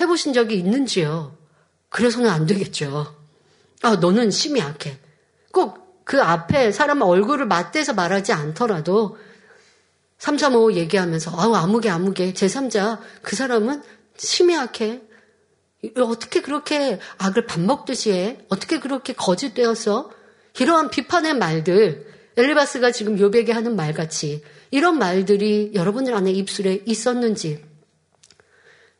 해보신 0.00 0.32
적이 0.32 0.56
있는지요? 0.56 1.36
그래서는 1.90 2.30
안 2.30 2.46
되겠죠. 2.46 3.14
아, 3.82 3.96
너는 3.96 4.30
심이 4.30 4.60
약해. 4.60 4.98
꼭 5.52 5.86
그 6.06 6.22
앞에 6.22 6.70
사람 6.70 7.02
얼굴을 7.02 7.46
맞대서 7.46 7.92
말하지 7.92 8.32
않더라도 8.32 9.18
335 10.18 10.74
얘기하면서 10.74 11.32
아우 11.36 11.54
아무개 11.54 11.88
아무개 11.88 12.32
제3자 12.32 12.98
그 13.22 13.36
사람은 13.36 13.82
심이 14.16 14.54
약해. 14.54 15.02
어떻게 16.00 16.40
그렇게 16.40 16.98
악을 17.18 17.46
밥 17.46 17.60
먹듯이 17.60 18.10
해? 18.10 18.38
어떻게 18.48 18.80
그렇게 18.80 19.12
거짓되어서 19.12 20.10
이러한 20.58 20.90
비판의 20.90 21.34
말들 21.34 22.06
엘리바스가 22.36 22.90
지금 22.92 23.18
요백에 23.18 23.52
하는 23.52 23.76
말같이 23.76 24.42
이런 24.70 24.98
말들이 24.98 25.72
여러분들 25.74 26.14
안에 26.14 26.32
입술에 26.32 26.82
있었는지 26.86 27.64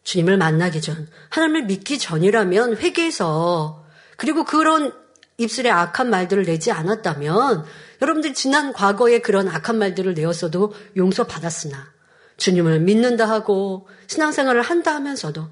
주님을 0.04 0.36
만나기 0.36 0.80
전 0.80 1.08
하나님을 1.30 1.64
믿기 1.64 1.98
전이라면 1.98 2.76
회개해서 2.76 3.84
그리고 4.16 4.44
그런 4.44 4.92
입술에 5.38 5.70
악한 5.70 6.08
말들을 6.08 6.44
내지 6.44 6.70
않았다면 6.70 7.64
여러분들이 8.02 8.34
지난 8.34 8.72
과거에 8.72 9.20
그런 9.20 9.48
악한 9.48 9.78
말들을 9.78 10.14
내었어도 10.14 10.74
용서받았으나 10.96 11.92
주님을 12.36 12.80
믿는다 12.80 13.28
하고 13.28 13.88
신앙생활을 14.06 14.62
한다 14.62 14.94
하면서도 14.94 15.48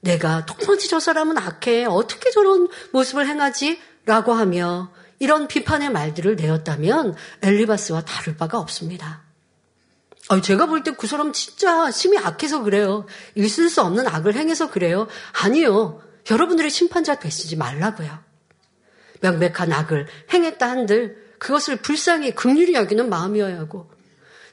내가 0.00 0.44
도무지 0.46 0.88
저 0.88 1.00
사람은 1.00 1.38
악해 1.38 1.84
어떻게 1.86 2.30
저런 2.30 2.68
모습을 2.92 3.26
행하지? 3.26 3.80
라고 4.04 4.32
하며 4.34 4.92
이런 5.18 5.48
비판의 5.48 5.90
말들을 5.90 6.36
내었다면 6.36 7.16
엘리바스와 7.42 8.02
다를 8.02 8.36
바가 8.36 8.58
없습니다. 8.58 9.22
제가 10.42 10.66
볼 10.66 10.82
때 10.82 10.92
그 10.92 11.06
사람 11.06 11.32
진짜 11.32 11.90
심이 11.90 12.18
악해서 12.18 12.62
그래요. 12.62 13.06
있을 13.34 13.70
수 13.70 13.80
없는 13.82 14.06
악을 14.06 14.34
행해서 14.34 14.70
그래요. 14.70 15.06
아니요. 15.42 16.02
여러분들의 16.30 16.70
심판자 16.70 17.18
되시지 17.18 17.56
말라고요. 17.56 18.18
명백한 19.22 19.72
악을 19.72 20.06
행했다 20.32 20.68
한들 20.68 21.25
그것을 21.38 21.76
불쌍히 21.76 22.34
극률이 22.34 22.74
여기는 22.74 23.08
마음이어야 23.08 23.58
하고 23.58 23.90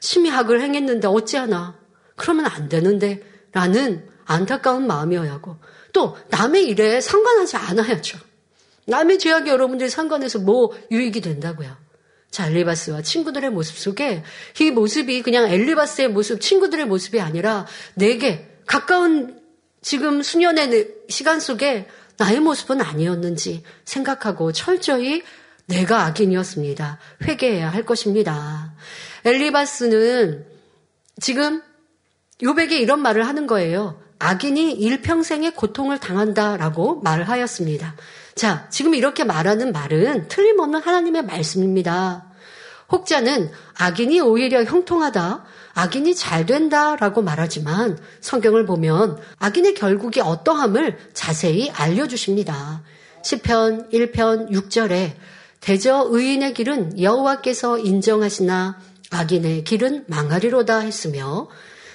심히 0.00 0.30
악을 0.30 0.60
행했는데 0.60 1.08
어찌하나 1.08 1.78
그러면 2.16 2.46
안 2.46 2.68
되는데 2.68 3.22
라는 3.52 4.08
안타까운 4.24 4.86
마음이어야 4.86 5.32
하고 5.32 5.56
또 5.92 6.16
남의 6.28 6.66
일에 6.66 7.00
상관하지 7.00 7.56
않아야죠. 7.56 8.18
남의 8.86 9.18
죄악이 9.18 9.48
여러분들이 9.48 9.88
상관해서 9.88 10.40
뭐 10.40 10.72
유익이 10.90 11.20
된다고요. 11.20 11.76
자, 12.30 12.48
엘리바스와 12.48 13.02
친구들의 13.02 13.50
모습 13.50 13.78
속에 13.78 14.24
이 14.60 14.70
모습이 14.70 15.22
그냥 15.22 15.48
엘리바스의 15.48 16.08
모습, 16.08 16.40
친구들의 16.40 16.84
모습이 16.86 17.20
아니라 17.20 17.66
내게 17.94 18.58
가까운 18.66 19.40
지금 19.80 20.22
수년의 20.22 20.94
시간 21.08 21.38
속에 21.38 21.86
나의 22.16 22.40
모습은 22.40 22.80
아니었는지 22.80 23.62
생각하고 23.84 24.52
철저히 24.52 25.22
내가 25.66 26.04
악인이었습니다. 26.04 26.98
회개해야 27.22 27.70
할 27.70 27.84
것입니다. 27.84 28.74
엘리바스는 29.24 30.46
지금 31.20 31.62
요백에 32.42 32.78
이런 32.78 33.00
말을 33.00 33.26
하는 33.26 33.46
거예요. 33.46 34.00
악인이 34.18 34.72
일평생의 34.72 35.54
고통을 35.54 35.98
당한다라고 35.98 37.00
말을 37.02 37.28
하였습니다. 37.28 37.94
자, 38.34 38.66
지금 38.70 38.94
이렇게 38.94 39.24
말하는 39.24 39.72
말은 39.72 40.28
틀림없는 40.28 40.80
하나님의 40.80 41.24
말씀입니다. 41.24 42.26
혹자는 42.90 43.50
악인이 43.74 44.20
오히려 44.20 44.62
형통하다, 44.64 45.44
악인이 45.74 46.14
잘 46.14 46.46
된다라고 46.46 47.22
말하지만 47.22 47.98
성경을 48.20 48.66
보면 48.66 49.18
악인의 49.38 49.74
결국이 49.74 50.20
어떠함을 50.20 50.98
자세히 51.12 51.70
알려주십니다. 51.70 52.82
10편 53.24 53.92
1편 53.92 54.50
6절에 54.50 55.12
대저 55.64 56.08
의인의 56.10 56.52
길은 56.52 57.00
여호와께서 57.00 57.78
인정하시나 57.78 58.78
악인의 59.10 59.64
길은 59.64 60.04
망하리로다 60.08 60.80
했으며 60.80 61.48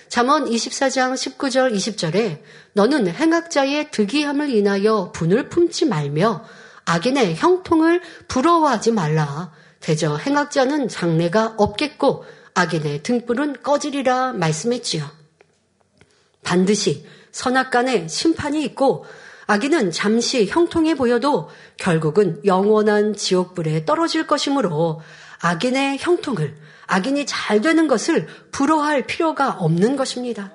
잠언 0.07 0.45
24장 0.45 1.13
19절 1.13 1.71
20절에 1.75 2.41
너는 2.73 3.09
행악자의 3.09 3.91
득이함을 3.91 4.49
인하여 4.49 5.11
분을 5.11 5.49
품지 5.49 5.85
말며 5.85 6.43
악인의 6.85 7.35
형통을 7.35 8.01
부러워하지 8.27 8.91
말라. 8.91 9.51
대저 9.81 10.17
행악자는 10.17 10.87
장래가 10.87 11.53
없겠고 11.55 12.25
악인의 12.55 13.03
등불은 13.03 13.61
꺼지리라 13.61 14.33
말씀했지요. 14.33 15.07
반드시 16.41 17.05
선악 17.31 17.69
간에 17.69 18.07
심판이 18.07 18.63
있고 18.63 19.05
악인은 19.49 19.89
잠시 19.89 20.45
형통해 20.45 20.93
보여도 20.93 21.49
결국은 21.77 22.39
영원한 22.45 23.15
지옥불에 23.15 23.83
떨어질 23.83 24.27
것이므로 24.27 25.01
악인의 25.41 25.97
형통을 25.99 26.55
악인이 26.85 27.25
잘 27.25 27.59
되는 27.59 27.87
것을 27.87 28.27
부러워할 28.51 29.07
필요가 29.07 29.49
없는 29.49 29.95
것입니다. 29.95 30.51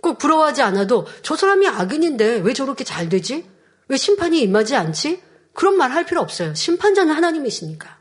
꼭 0.00 0.16
부러워하지 0.16 0.62
않아도 0.62 1.06
저 1.20 1.36
사람이 1.36 1.68
악인인데 1.68 2.36
왜 2.38 2.54
저렇게 2.54 2.84
잘 2.84 3.10
되지? 3.10 3.44
왜 3.88 3.98
심판이 3.98 4.40
임하지 4.40 4.74
않지? 4.74 5.22
그런 5.52 5.76
말 5.76 5.90
할 5.90 6.06
필요 6.06 6.22
없어요. 6.22 6.54
심판자는 6.54 7.14
하나님이시니까. 7.14 7.98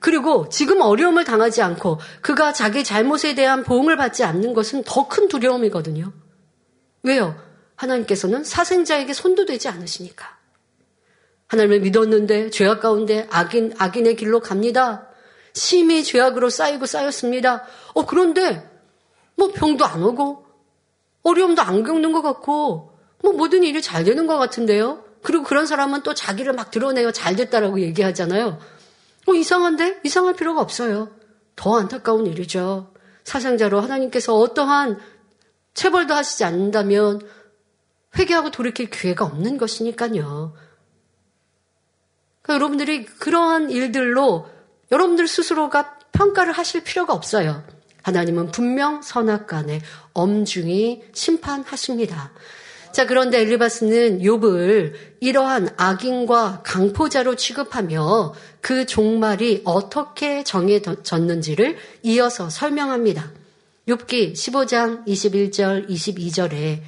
그리고 0.00 0.48
지금 0.48 0.80
어려움을 0.80 1.22
당하지 1.24 1.62
않고 1.62 2.00
그가 2.20 2.52
자기 2.52 2.82
잘못에 2.82 3.36
대한 3.36 3.62
보응을 3.62 3.96
받지 3.96 4.24
않는 4.24 4.54
것은 4.54 4.82
더 4.84 5.06
큰 5.08 5.28
두려움이거든요. 5.28 6.12
왜요? 7.04 7.45
하나님께서는 7.76 8.44
사생자에게 8.44 9.12
손도 9.12 9.46
되지 9.46 9.68
않으시니까. 9.68 10.36
하나님을 11.48 11.80
믿었는데 11.80 12.50
죄악 12.50 12.80
가운데 12.80 13.26
악인, 13.30 13.74
악인의 13.78 14.16
길로 14.16 14.40
갑니다. 14.40 15.08
심히 15.52 16.02
죄악으로 16.04 16.50
쌓이고 16.50 16.86
쌓였습니다. 16.86 17.64
어, 17.94 18.04
그런데 18.04 18.68
뭐 19.36 19.52
병도 19.52 19.84
안 19.84 20.02
오고 20.02 20.44
어려움도 21.22 21.62
안 21.62 21.82
겪는 21.82 22.12
것 22.12 22.22
같고 22.22 22.92
뭐 23.22 23.32
모든 23.32 23.62
일이 23.62 23.80
잘 23.80 24.04
되는 24.04 24.26
것 24.26 24.38
같은데요. 24.38 25.04
그리고 25.22 25.44
그런 25.44 25.66
사람은 25.66 26.02
또 26.02 26.14
자기를 26.14 26.52
막 26.52 26.70
드러내요. 26.70 27.10
잘 27.12 27.36
됐다라고 27.36 27.80
얘기하잖아요. 27.80 28.58
뭐 29.24 29.34
이상한데? 29.34 30.00
이상할 30.04 30.34
필요가 30.34 30.60
없어요. 30.60 31.10
더 31.56 31.78
안타까운 31.78 32.26
일이죠. 32.26 32.92
사상자로 33.24 33.80
하나님께서 33.80 34.36
어떠한 34.36 35.00
체벌도 35.74 36.14
하시지 36.14 36.44
않는다면 36.44 37.20
회개하고 38.18 38.50
돌이킬 38.50 38.90
기회가 38.90 39.24
없는 39.24 39.58
것이니까요. 39.58 40.54
그러니까 42.42 42.54
여러분들이 42.54 43.04
그러한 43.04 43.70
일들로 43.70 44.48
여러분들 44.90 45.26
스스로가 45.26 45.98
평가를 46.12 46.52
하실 46.52 46.82
필요가 46.82 47.12
없어요. 47.12 47.64
하나님은 48.02 48.52
분명 48.52 49.02
선악 49.02 49.48
간에 49.48 49.80
엄중히 50.12 51.02
심판하십니다. 51.12 52.32
자, 52.92 53.04
그런데 53.04 53.40
엘리바스는 53.40 54.20
욥을 54.20 54.94
이러한 55.20 55.68
악인과 55.76 56.62
강포자로 56.64 57.34
취급하며 57.34 58.32
그 58.62 58.86
종말이 58.86 59.62
어떻게 59.64 60.44
정해졌는지를 60.44 61.76
이어서 62.04 62.48
설명합니다. 62.48 63.32
욥기 63.88 64.32
15장 64.32 65.06
21절 65.06 65.90
22절에 65.90 66.80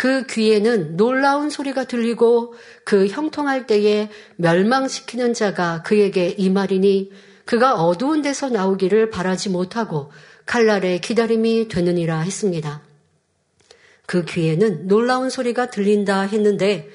그 0.00 0.24
귀에는 0.24 0.96
놀라운 0.96 1.50
소리가 1.50 1.84
들리고 1.84 2.54
그 2.84 3.06
형통할 3.08 3.66
때에 3.66 4.08
멸망시키는 4.36 5.34
자가 5.34 5.82
그에게 5.82 6.34
이 6.38 6.48
말이니 6.48 7.12
그가 7.44 7.74
어두운 7.74 8.22
데서 8.22 8.48
나오기를 8.48 9.10
바라지 9.10 9.50
못하고 9.50 10.10
칼날의 10.46 11.02
기다림이 11.02 11.68
되느니라 11.68 12.20
했습니다. 12.20 12.80
그 14.06 14.24
귀에는 14.24 14.86
놀라운 14.86 15.28
소리가 15.28 15.68
들린다 15.68 16.22
했는데 16.22 16.88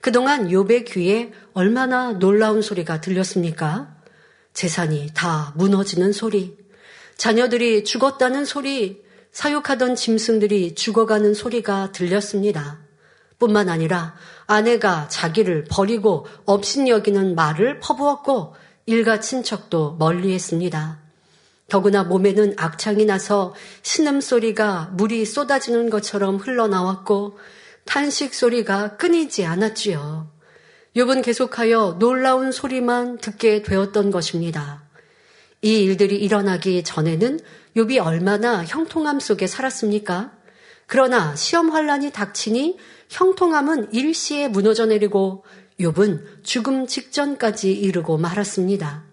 그동안 0.00 0.48
욥의 0.48 0.90
귀에 0.90 1.32
얼마나 1.52 2.12
놀라운 2.12 2.62
소리가 2.62 3.02
들렸습니까? 3.02 3.94
재산이 4.54 5.10
다 5.12 5.52
무너지는 5.56 6.10
소리, 6.12 6.56
자녀들이 7.18 7.84
죽었다는 7.84 8.46
소리, 8.46 9.04
사육하던 9.36 9.96
짐승들이 9.96 10.74
죽어가는 10.74 11.34
소리가 11.34 11.92
들렸습니다. 11.92 12.78
뿐만 13.38 13.68
아니라 13.68 14.14
아내가 14.46 15.08
자기를 15.08 15.64
버리고 15.64 16.26
업신 16.46 16.88
여기는 16.88 17.34
말을 17.34 17.80
퍼부었고 17.80 18.54
일가 18.86 19.20
친척도 19.20 19.96
멀리 19.98 20.32
했습니다. 20.32 21.00
더구나 21.68 22.02
몸에는 22.04 22.54
악창이 22.56 23.04
나서 23.04 23.54
신음소리가 23.82 24.92
물이 24.94 25.26
쏟아지는 25.26 25.90
것처럼 25.90 26.36
흘러나왔고 26.36 27.38
탄식 27.84 28.32
소리가 28.34 28.96
끊이지 28.96 29.44
않았지요. 29.44 30.30
욥은 30.96 31.22
계속하여 31.22 31.96
놀라운 31.98 32.52
소리만 32.52 33.18
듣게 33.18 33.60
되었던 33.62 34.10
것입니다. 34.10 34.82
이 35.60 35.82
일들이 35.82 36.16
일어나기 36.16 36.82
전에는 36.82 37.40
욥이 37.76 38.02
얼마나 38.02 38.64
형통함 38.64 39.20
속에 39.20 39.46
살았습니까? 39.46 40.32
그러나 40.86 41.36
시험 41.36 41.70
환란이 41.70 42.10
닥치니 42.10 42.78
형통함은 43.10 43.92
일시에 43.92 44.48
무너져 44.48 44.86
내리고 44.86 45.44
욥은 45.78 46.42
죽음 46.42 46.86
직전까지 46.86 47.72
이르고 47.72 48.16
말았습니다. 48.16 49.04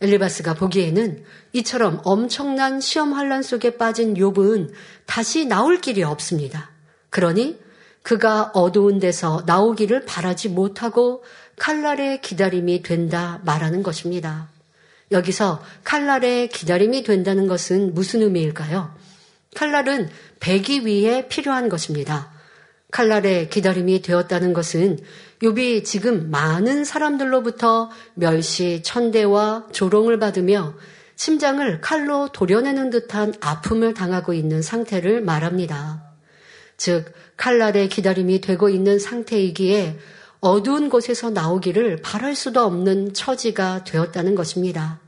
엘리바스가 0.00 0.54
보기에는 0.54 1.24
이처럼 1.52 2.00
엄청난 2.04 2.80
시험 2.80 3.12
환란 3.12 3.42
속에 3.42 3.76
빠진 3.76 4.14
욥은 4.14 4.72
다시 5.06 5.44
나올 5.44 5.80
길이 5.80 6.02
없습니다. 6.02 6.70
그러니 7.10 7.60
그가 8.02 8.50
어두운 8.54 8.98
데서 8.98 9.42
나오기를 9.46 10.04
바라지 10.04 10.48
못하고 10.48 11.22
칼날의 11.56 12.20
기다림이 12.22 12.82
된다 12.82 13.40
말하는 13.44 13.82
것입니다. 13.82 14.53
여기서 15.14 15.62
칼날의 15.84 16.48
기다림이 16.48 17.04
된다는 17.04 17.46
것은 17.46 17.94
무슨 17.94 18.20
의미일까요? 18.20 18.94
칼날은 19.54 20.10
배기 20.40 20.84
위해 20.84 21.28
필요한 21.28 21.70
것입니다. 21.70 22.32
칼날의 22.90 23.48
기다림이 23.48 24.02
되었다는 24.02 24.52
것은 24.52 24.98
욥이 25.42 25.84
지금 25.84 26.30
많은 26.30 26.84
사람들로부터 26.84 27.90
멸시, 28.14 28.82
천대와 28.82 29.68
조롱을 29.72 30.18
받으며 30.18 30.74
심장을 31.16 31.80
칼로 31.80 32.28
도려내는 32.28 32.90
듯한 32.90 33.34
아픔을 33.40 33.94
당하고 33.94 34.32
있는 34.32 34.62
상태를 34.62 35.22
말합니다. 35.22 36.02
즉, 36.76 37.12
칼날의 37.36 37.88
기다림이 37.88 38.40
되고 38.40 38.68
있는 38.68 38.98
상태이기에 38.98 39.98
어두운 40.40 40.90
곳에서 40.90 41.30
나오기를 41.30 42.02
바랄 42.02 42.34
수도 42.34 42.62
없는 42.62 43.14
처지가 43.14 43.84
되었다는 43.84 44.34
것입니다. 44.34 45.00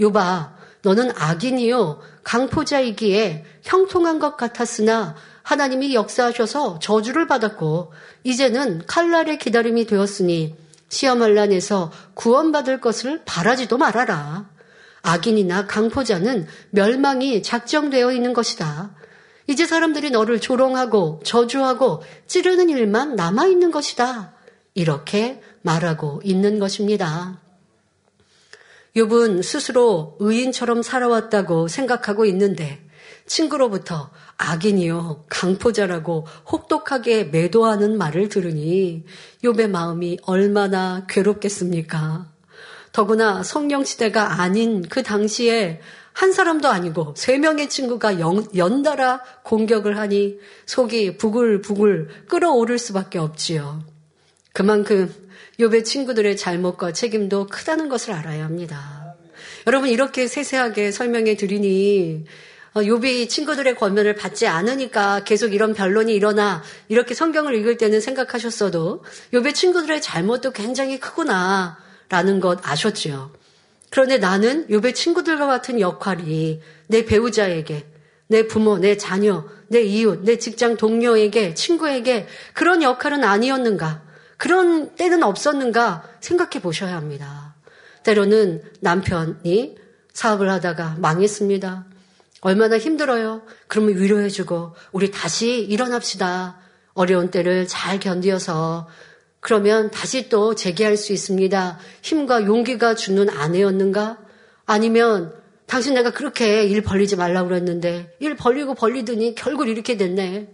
요바, 0.00 0.56
너는 0.82 1.10
악인이요, 1.16 2.00
강포자이기에 2.22 3.44
형통한 3.62 4.18
것 4.18 4.36
같았으나 4.36 5.16
하나님이 5.42 5.94
역사하셔서 5.94 6.78
저주를 6.78 7.26
받았고 7.26 7.92
이제는 8.22 8.82
칼날의 8.86 9.38
기다림이 9.38 9.86
되었으니 9.86 10.54
시험할란에서 10.88 11.90
구원받을 12.14 12.80
것을 12.80 13.22
바라지도 13.24 13.78
말아라. 13.78 14.48
악인이나 15.02 15.66
강포자는 15.66 16.46
멸망이 16.70 17.42
작정되어 17.42 18.12
있는 18.12 18.32
것이다. 18.32 18.90
이제 19.46 19.64
사람들이 19.64 20.10
너를 20.10 20.40
조롱하고 20.40 21.22
저주하고 21.24 22.02
찌르는 22.26 22.68
일만 22.68 23.16
남아 23.16 23.46
있는 23.46 23.70
것이다. 23.70 24.34
이렇게 24.74 25.40
말하고 25.62 26.20
있는 26.24 26.58
것입니다. 26.58 27.40
욥은 28.98 29.42
스스로 29.42 30.16
의인처럼 30.18 30.82
살아왔다고 30.82 31.68
생각하고 31.68 32.24
있는데 32.26 32.84
친구로부터 33.26 34.10
악인이요 34.38 35.26
강포자라고 35.28 36.26
혹독하게 36.50 37.24
매도하는 37.24 37.96
말을 37.96 38.28
들으니 38.28 39.04
욥의 39.44 39.70
마음이 39.70 40.18
얼마나 40.22 41.06
괴롭겠습니까? 41.08 42.26
더구나 42.92 43.42
성령 43.42 43.84
시대가 43.84 44.40
아닌 44.40 44.82
그 44.82 45.02
당시에 45.02 45.80
한 46.12 46.32
사람도 46.32 46.68
아니고 46.68 47.14
세 47.16 47.38
명의 47.38 47.68
친구가 47.68 48.18
연, 48.18 48.44
연달아 48.56 49.22
공격을 49.44 49.98
하니 49.98 50.38
속이 50.66 51.18
부글부글 51.18 52.26
끓어오를 52.28 52.78
수밖에 52.78 53.20
없지요. 53.20 53.84
그만큼 54.52 55.14
욥의 55.60 55.84
친구들의 55.84 56.36
잘못과 56.36 56.92
책임도 56.92 57.48
크다는 57.48 57.88
것을 57.88 58.12
알아야 58.12 58.44
합니다. 58.44 59.16
여러분 59.66 59.88
이렇게 59.88 60.28
세세하게 60.28 60.92
설명해 60.92 61.36
드리니 61.36 62.26
어, 62.74 62.80
욥이 62.80 63.28
친구들의 63.28 63.74
권면을 63.74 64.14
받지 64.14 64.46
않으니까 64.46 65.24
계속 65.24 65.52
이런 65.52 65.74
변론이 65.74 66.14
일어나 66.14 66.62
이렇게 66.88 67.12
성경을 67.12 67.56
읽을 67.56 67.76
때는 67.76 68.00
생각하셨어도 68.00 69.02
욥의 69.32 69.52
친구들의 69.52 70.00
잘못도 70.00 70.52
굉장히 70.52 71.00
크구나 71.00 71.76
라는 72.08 72.38
것 72.38 72.60
아셨죠. 72.62 73.32
그런데 73.90 74.18
나는 74.18 74.68
욥의 74.68 74.94
친구들과 74.94 75.48
같은 75.48 75.80
역할이 75.80 76.60
내 76.86 77.04
배우자에게 77.04 77.84
내 78.28 78.46
부모, 78.46 78.78
내 78.78 78.96
자녀, 78.96 79.44
내 79.66 79.82
이웃, 79.82 80.20
내 80.22 80.38
직장 80.38 80.76
동료에게, 80.76 81.54
친구에게 81.54 82.28
그런 82.52 82.82
역할은 82.84 83.24
아니었는가? 83.24 84.07
그런 84.38 84.94
때는 84.94 85.22
없었는가 85.22 86.04
생각해 86.20 86.62
보셔야 86.62 86.96
합니다. 86.96 87.54
때로는 88.04 88.62
남편이 88.80 89.76
사업을 90.14 90.50
하다가 90.50 90.96
망했습니다. 90.98 91.84
얼마나 92.40 92.78
힘들어요. 92.78 93.42
그러면 93.66 93.96
위로해주고 93.96 94.74
우리 94.92 95.10
다시 95.10 95.60
일어납시다. 95.60 96.56
어려운 96.94 97.30
때를 97.30 97.66
잘 97.66 98.00
견디어서 98.00 98.88
그러면 99.40 99.90
다시 99.90 100.28
또 100.28 100.54
재기할 100.54 100.96
수 100.96 101.12
있습니다. 101.12 101.78
힘과 102.02 102.44
용기가 102.44 102.94
주는 102.94 103.28
아내였는가? 103.28 104.18
아니면 104.66 105.32
당신 105.66 105.94
내가 105.94 106.10
그렇게 106.10 106.64
일 106.64 106.82
벌리지 106.82 107.16
말라고 107.16 107.48
그랬는데 107.48 108.16
일 108.20 108.36
벌리고 108.36 108.74
벌리더니 108.74 109.34
결국 109.34 109.68
이렇게 109.68 109.96
됐네. 109.96 110.48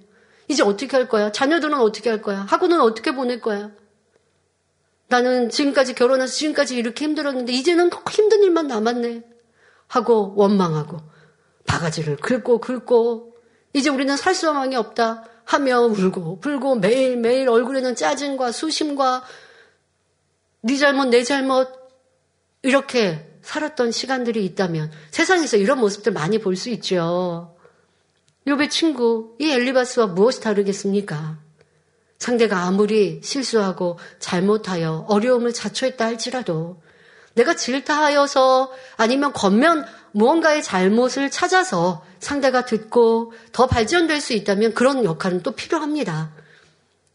이제 0.48 0.62
어떻게 0.62 0.96
할 0.96 1.09
거야? 1.09 1.33
자녀들은 1.33 1.78
어떻게 1.78 2.11
할 2.11 2.22
거야? 2.22 2.40
학원은 2.48 2.80
어떻게 2.80 3.14
보낼 3.14 3.40
거야? 3.40 3.70
나는 5.09 5.48
지금까지 5.50 5.94
결혼해서 5.94 6.33
지금까지 6.33 6.76
이렇게 6.76 7.04
힘들었는데 7.04 7.52
이제는 7.52 7.90
더 7.90 8.02
힘든 8.11 8.42
일만 8.42 8.66
남았네. 8.66 9.22
하고 9.87 10.33
원망하고 10.37 10.98
바가지를 11.66 12.16
긁고 12.16 12.59
긁고 12.59 13.37
이제 13.72 13.90
우리는 13.90 14.16
살 14.16 14.35
수만이 14.35 14.76
없다 14.76 15.24
하며 15.44 15.80
울고 15.80 16.40
불고 16.40 16.74
매일매일 16.76 17.48
얼굴에는 17.48 17.94
짜증과 17.94 18.52
수심과 18.52 19.24
네 20.62 20.76
잘못 20.76 21.07
내 21.07 21.22
잘못 21.22 21.68
이렇게 22.62 23.38
살았던 23.42 23.92
시간들이 23.92 24.44
있다면 24.46 24.90
세상에서 25.11 25.59
이런 25.59 25.78
모습들 25.78 26.12
많이 26.12 26.38
볼 26.38 26.57
수 26.57 26.70
있죠. 26.70 27.54
요배 28.46 28.68
친구 28.68 29.37
이 29.38 29.50
엘리바스와 29.50 30.09
무엇이 30.09 30.40
다르겠습니까? 30.40 31.38
상대가 32.18 32.61
아무리 32.64 33.20
실수하고 33.22 33.98
잘못하여 34.18 35.07
어려움을 35.09 35.52
자초했다 35.52 36.04
할지라도 36.04 36.83
내가 37.35 37.57
질타하여서 37.57 38.72
아니면 38.96 39.33
겉면 39.33 39.87
무언가의 40.12 40.62
잘못을 40.62 41.30
찾아서 41.30 42.04
상대가 42.20 42.64
듣고 42.64 43.33
더 43.52 43.66
발전될 43.66 44.20
수 44.20 44.33
있다면 44.35 44.74
그런 44.74 45.04
역할은 45.04 45.42
또 45.42 45.52
필요합니다. 45.52 46.33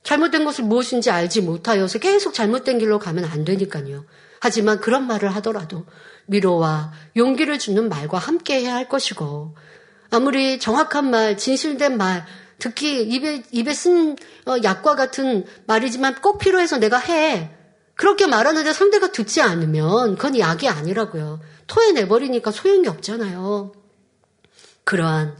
잘못된 0.03 0.43
것을 0.43 0.65
무엇인지 0.65 1.11
알지 1.11 1.41
못하여서 1.41 1.99
계속 1.99 2.33
잘못된 2.33 2.79
길로 2.79 2.99
가면 2.99 3.25
안 3.25 3.45
되니까요. 3.45 4.05
하지만 4.41 4.79
그런 4.79 5.07
말을 5.07 5.33
하더라도 5.35 5.85
위로와 6.27 6.91
용기를 7.15 7.59
주는 7.59 7.87
말과 7.87 8.17
함께 8.17 8.61
해야 8.61 8.75
할 8.75 8.89
것이고 8.89 9.55
아무리 10.11 10.59
정확한 10.59 11.09
말, 11.09 11.37
진실된 11.37 11.97
말, 11.97 12.25
듣기 12.59 13.03
입에 13.03 13.43
입에 13.51 13.73
쓴 13.73 14.15
어, 14.45 14.55
약과 14.63 14.95
같은 14.95 15.45
말이지만 15.65 16.15
꼭 16.21 16.39
필요해서 16.39 16.77
내가 16.77 16.97
해. 16.97 17.51
그렇게 17.95 18.27
말하는데 18.27 18.71
상대가 18.71 19.11
듣지 19.11 19.41
않으면 19.41 20.15
그건 20.15 20.37
약이 20.37 20.67
아니라고요. 20.67 21.39
토해내버리니까 21.67 22.51
소용이 22.51 22.87
없잖아요. 22.87 23.73
그러한 24.83 25.35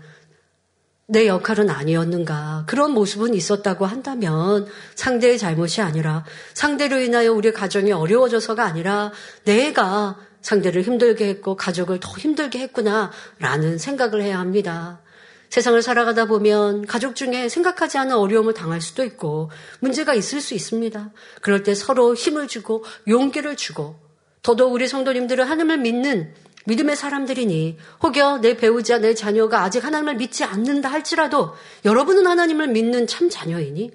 내 1.08 1.26
역할은 1.26 1.70
아니었는가. 1.70 2.66
그런 2.68 2.92
모습은 2.92 3.34
있었다고 3.34 3.86
한다면 3.86 4.68
상대의 4.96 5.40
잘못이 5.40 5.82
아니라 5.82 6.24
상대로 6.54 7.00
인하여 7.00 7.34
우리 7.34 7.52
가정이 7.52 7.92
어려워져서가 7.92 8.64
아니라 8.64 9.12
내가 9.44 10.18
상대를 10.42 10.84
힘들게 10.84 11.28
했고 11.28 11.56
가족을 11.56 12.00
더 12.00 12.12
힘들게 12.12 12.60
했구나 12.60 13.12
라는 13.40 13.78
생각을 13.78 14.22
해야 14.22 14.40
합니다. 14.40 15.02
세상을 15.50 15.82
살아가다 15.82 16.26
보면 16.26 16.86
가족 16.86 17.16
중에 17.16 17.50
생각하지 17.50 17.98
않은 17.98 18.16
어려움을 18.16 18.54
당할 18.54 18.82
수도 18.82 19.04
있고 19.04 19.50
문제가 19.80 20.14
있을 20.14 20.42
수 20.42 20.54
있습니다. 20.54 21.12
그럴 21.42 21.64
때 21.64 21.74
서로 21.74 22.14
힘을 22.14 22.48
주고 22.48 22.84
용기를 23.08 23.56
주고 23.56 23.96
더더욱 24.44 24.74
우리 24.74 24.88
성도님들은 24.88 25.46
하나님을 25.46 25.80
믿는 25.80 26.34
믿음의 26.66 26.96
사람들이니 26.96 27.78
혹여 28.04 28.40
내 28.42 28.56
배우자, 28.56 29.00
내 29.00 29.16
자녀가 29.16 29.64
아직 29.64 29.84
하나님을 29.84 30.16
믿지 30.16 30.44
않는다 30.44 30.90
할지라도 30.90 31.54
여러분은 31.84 32.28
하나님을 32.28 32.68
믿는 32.68 33.08
참 33.08 33.30
자녀이니 33.30 33.92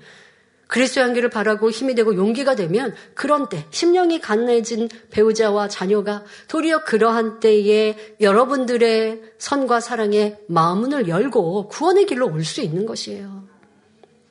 그리스도의 0.68 1.04
한기를 1.04 1.30
바라고 1.30 1.70
힘이 1.70 1.94
되고 1.94 2.14
용기가 2.16 2.54
되면 2.54 2.94
그런 3.14 3.48
때 3.48 3.66
심령이 3.70 4.20
간해진 4.20 4.88
배우자와 5.10 5.68
자녀가 5.68 6.24
도리어 6.48 6.84
그러한 6.84 7.40
때에 7.40 8.16
여러분들의 8.20 9.22
선과 9.38 9.80
사랑에 9.80 10.38
마음문을 10.48 11.08
열고 11.08 11.68
구원의 11.68 12.06
길로 12.06 12.26
올 12.32 12.44
수 12.44 12.60
있는 12.60 12.86
것이에요. 12.86 13.44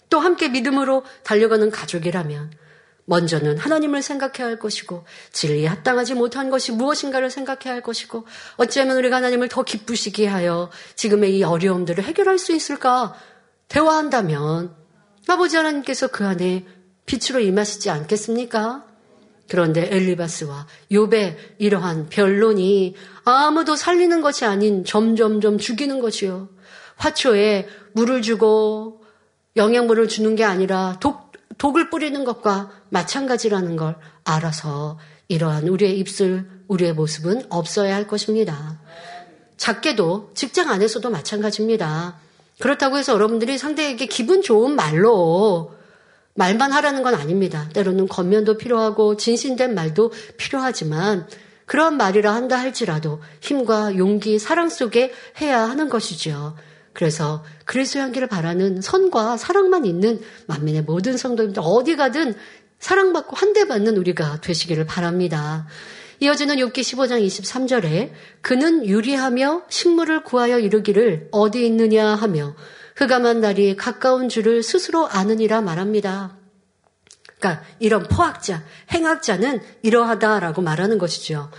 또 0.09 0.19
함께 0.19 0.49
믿음으로 0.49 1.03
달려가는 1.23 1.71
가족이라면 1.71 2.51
먼저는 3.05 3.57
하나님을 3.57 4.01
생각해야 4.01 4.47
할 4.47 4.59
것이고 4.59 5.03
진리에 5.31 5.67
합당하지 5.67 6.13
못한 6.13 6.49
것이 6.49 6.71
무엇인가를 6.71 7.29
생각해야 7.29 7.73
할 7.73 7.81
것이고 7.81 8.25
어찌하면 8.57 8.97
우리가 8.97 9.17
하나님을 9.17 9.49
더 9.49 9.63
기쁘시게 9.63 10.27
하여 10.27 10.69
지금의 10.95 11.35
이 11.37 11.43
어려움들을 11.43 12.03
해결할 12.03 12.37
수 12.37 12.53
있을까 12.53 13.15
대화한다면 13.67 14.82
아버지 15.27 15.55
하나님께서 15.55 16.07
그 16.07 16.25
안에 16.25 16.65
빛으로 17.05 17.39
임하시지 17.39 17.89
않겠습니까? 17.89 18.85
그런데 19.49 19.87
엘리바스와 19.91 20.67
욥의 20.91 21.35
이러한 21.59 22.07
변론이 22.09 22.95
아무도 23.23 23.75
살리는 23.75 24.21
것이 24.21 24.45
아닌 24.45 24.85
점점점 24.85 25.57
죽이는 25.57 25.99
것이요. 25.99 26.49
화초에 26.95 27.67
물을 27.93 28.21
주고 28.21 29.03
영양분을 29.55 30.07
주는 30.07 30.35
게 30.35 30.43
아니라 30.43 30.97
독, 30.99 31.31
독을 31.57 31.89
뿌리는 31.89 32.23
것과 32.23 32.71
마찬가지라는 32.89 33.75
걸 33.75 33.95
알아서 34.23 34.97
이러한 35.27 35.67
우리의 35.67 35.99
입술, 35.99 36.49
우리의 36.67 36.93
모습은 36.93 37.43
없어야 37.49 37.95
할 37.95 38.07
것입니다. 38.07 38.79
작게도 39.57 40.31
직장 40.33 40.69
안에서도 40.69 41.09
마찬가지입니다. 41.09 42.17
그렇다고 42.63 42.97
해서 42.97 43.11
여러분들이 43.11 43.57
상대에게 43.57 44.05
기분 44.05 44.41
좋은 44.41 44.77
말로 44.77 45.73
말만 46.35 46.71
하라는 46.71 47.03
건 47.03 47.13
아닙니다. 47.13 47.67
때로는 47.73 48.07
겉면도 48.07 48.57
필요하고 48.57 49.17
진심된 49.17 49.75
말도 49.75 50.13
필요하지만 50.37 51.27
그런 51.65 51.97
말이라 51.97 52.33
한다 52.33 52.57
할지라도 52.57 53.19
힘과 53.41 53.97
용기, 53.97 54.39
사랑 54.39 54.69
속에 54.69 55.11
해야 55.41 55.59
하는 55.59 55.89
것이죠. 55.89 56.55
그래서 56.93 57.43
그리스도의 57.65 58.03
향기를 58.03 58.29
바라는 58.29 58.79
선과 58.79 59.35
사랑만 59.35 59.85
있는 59.85 60.21
만민의 60.47 60.83
모든 60.83 61.17
성도님들 61.17 61.61
어디 61.65 61.97
가든 61.97 62.33
사랑받고 62.79 63.35
환대받는 63.35 63.97
우리가 63.97 64.39
되시기를 64.39 64.85
바랍니다. 64.85 65.67
이어지는 66.19 66.55
6기 66.57 66.79
15장 66.79 67.25
23절에 67.25 68.11
그는 68.41 68.85
유리하며 68.85 69.63
식물을 69.69 70.23
구하여 70.23 70.59
이르기를 70.59 71.29
어디 71.31 71.65
있느냐 71.65 72.07
하며 72.15 72.55
흑암한 72.95 73.41
날이 73.41 73.75
가까운 73.75 74.29
줄을 74.29 74.63
스스로 74.63 75.07
아느니라 75.07 75.61
말합니다. 75.61 76.37
그러니까 77.39 77.63
이런 77.79 78.03
포학자, 78.03 78.63
행학자는 78.91 79.61
이러하다라고 79.81 80.61
말하는 80.61 80.97
것이죠. 80.97 81.49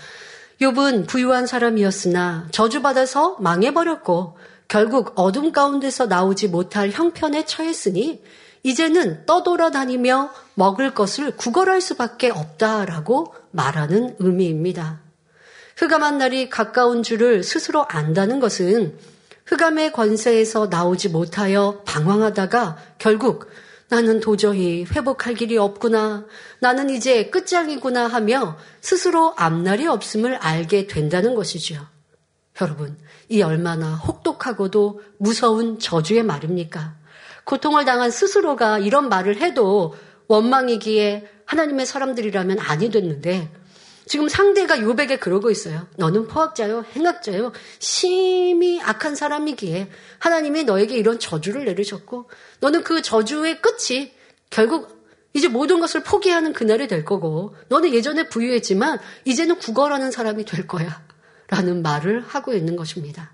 욥은 0.60 1.06
부유한 1.06 1.46
사람이었으나 1.46 2.48
저주받아서 2.52 3.36
망해버렸고 3.40 4.38
결국 4.68 5.12
어둠 5.16 5.52
가운데서 5.52 6.06
나오지 6.06 6.48
못할 6.48 6.90
형편에 6.90 7.44
처했으니 7.44 8.22
이제는 8.64 9.26
떠돌아다니며 9.26 10.30
먹을 10.54 10.94
것을 10.94 11.36
구걸할 11.36 11.80
수밖에 11.80 12.30
없다라고 12.30 13.34
말하는 13.50 14.16
의미입니다. 14.18 15.00
흑암한 15.76 16.18
날이 16.18 16.48
가까운 16.48 17.02
줄을 17.02 17.42
스스로 17.42 17.84
안다는 17.86 18.40
것은 18.40 18.98
흑암의 19.46 19.92
권세에서 19.92 20.68
나오지 20.68 21.10
못하여 21.10 21.82
방황하다가 21.84 22.78
결국 22.98 23.50
나는 23.88 24.20
도저히 24.20 24.84
회복할 24.84 25.34
길이 25.34 25.58
없구나. 25.58 26.24
나는 26.58 26.88
이제 26.88 27.26
끝장이구나 27.28 28.06
하며 28.06 28.56
스스로 28.80 29.34
앞날이 29.36 29.86
없음을 29.86 30.36
알게 30.36 30.86
된다는 30.86 31.34
것이죠. 31.34 31.86
여러분, 32.62 32.96
이 33.28 33.42
얼마나 33.42 33.94
혹독하고도 33.94 35.02
무서운 35.18 35.78
저주의 35.78 36.22
말입니까? 36.22 37.03
고통을 37.44 37.84
당한 37.84 38.10
스스로가 38.10 38.78
이런 38.78 39.08
말을 39.08 39.36
해도 39.36 39.94
원망이기에 40.28 41.28
하나님의 41.46 41.86
사람들이라면 41.86 42.58
아니 42.60 42.90
됐는데 42.90 43.50
지금 44.06 44.28
상대가 44.28 44.80
요백에 44.80 45.18
그러고 45.18 45.50
있어요. 45.50 45.86
너는 45.96 46.26
포학자요, 46.28 46.84
행악자요, 46.94 47.52
심히 47.78 48.80
악한 48.82 49.14
사람이기에 49.14 49.88
하나님이 50.18 50.64
너에게 50.64 50.96
이런 50.96 51.18
저주를 51.18 51.64
내리셨고 51.64 52.28
너는 52.60 52.84
그 52.84 53.00
저주의 53.02 53.60
끝이 53.60 54.12
결국 54.50 54.94
이제 55.32 55.48
모든 55.48 55.80
것을 55.80 56.02
포기하는 56.02 56.52
그날이 56.52 56.86
될 56.86 57.04
거고 57.04 57.56
너는 57.68 57.92
예전에 57.92 58.28
부유했지만 58.28 58.98
이제는 59.24 59.58
구걸하는 59.58 60.10
사람이 60.10 60.44
될 60.44 60.66
거야. 60.66 61.02
라는 61.48 61.82
말을 61.82 62.22
하고 62.26 62.54
있는 62.54 62.74
것입니다. 62.76 63.32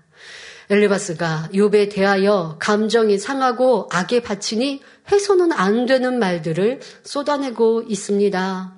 엘리바스가 0.71 1.49
욥에 1.53 1.91
대하여 1.91 2.55
감정이 2.57 3.17
상하고 3.17 3.89
악에 3.91 4.21
바치니 4.21 4.79
해소는 5.11 5.51
안 5.51 5.85
되는 5.85 6.17
말들을 6.17 6.79
쏟아내고 7.03 7.83
있습니다. 7.89 8.73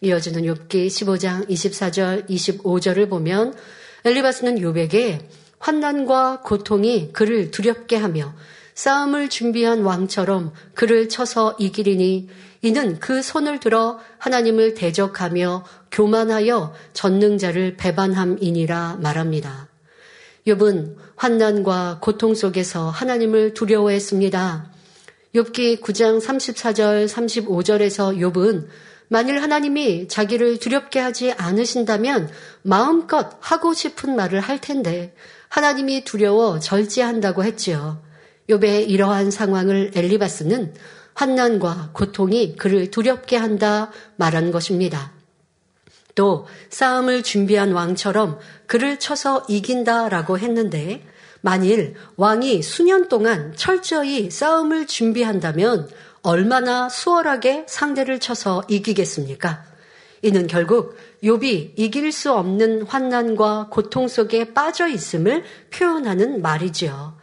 이어지는 0.00 0.42
욥기 0.42 0.88
15장 0.88 1.48
24절 1.48 2.28
25절을 2.28 3.08
보면 3.08 3.54
엘리바스는 4.04 4.56
욥에게 4.56 5.20
환난과 5.60 6.40
고통이 6.42 7.12
그를 7.12 7.52
두렵게 7.52 7.94
하며 7.94 8.34
싸움을 8.74 9.28
준비한 9.28 9.82
왕처럼 9.82 10.52
그를 10.74 11.08
쳐서 11.08 11.54
이기리니 11.60 12.28
이는 12.62 12.98
그 12.98 13.22
손을 13.22 13.60
들어 13.60 14.00
하나님을 14.18 14.74
대적하며 14.74 15.64
교만하여 15.92 16.74
전능자를 16.94 17.76
배반함이니라 17.76 18.98
말합니다. 19.00 19.68
욥은 20.48 21.07
환난과 21.18 21.98
고통 22.00 22.34
속에서 22.34 22.90
하나님을 22.90 23.52
두려워했습니다. 23.52 24.70
욥기 25.34 25.80
9장 25.80 26.20
34절 26.20 27.08
35절에서 27.08 28.16
욥은 28.16 28.68
만일 29.08 29.42
하나님이 29.42 30.06
자기를 30.06 30.58
두렵게 30.58 31.00
하지 31.00 31.32
않으신다면 31.32 32.30
마음껏 32.62 33.36
하고 33.40 33.74
싶은 33.74 34.14
말을 34.14 34.40
할 34.40 34.60
텐데 34.60 35.14
하나님이 35.48 36.04
두려워 36.04 36.60
절제한다고 36.60 37.42
했지요. 37.42 38.00
욥의 38.48 38.88
이러한 38.88 39.30
상황을 39.30 39.90
엘리바스는 39.94 40.74
환난과 41.14 41.90
고통이 41.94 42.54
그를 42.56 42.92
두렵게 42.92 43.36
한다 43.36 43.90
말한 44.16 44.52
것입니다. 44.52 45.17
또 46.14 46.46
싸움을 46.70 47.22
준비한 47.22 47.72
왕처럼 47.72 48.38
그를 48.66 48.98
쳐서 48.98 49.44
이긴다라고 49.48 50.38
했는데 50.38 51.04
만일 51.40 51.94
왕이 52.16 52.62
수년 52.62 53.08
동안 53.08 53.52
철저히 53.56 54.30
싸움을 54.30 54.86
준비한다면 54.86 55.88
얼마나 56.22 56.88
수월하게 56.88 57.66
상대를 57.68 58.18
쳐서 58.18 58.62
이기겠습니까? 58.68 59.64
이는 60.22 60.46
결국 60.46 60.96
욥이 61.22 61.74
이길 61.76 62.10
수 62.12 62.32
없는 62.32 62.82
환난과 62.82 63.68
고통 63.70 64.08
속에 64.08 64.52
빠져 64.52 64.88
있음을 64.88 65.44
표현하는 65.70 66.42
말이지요. 66.42 67.17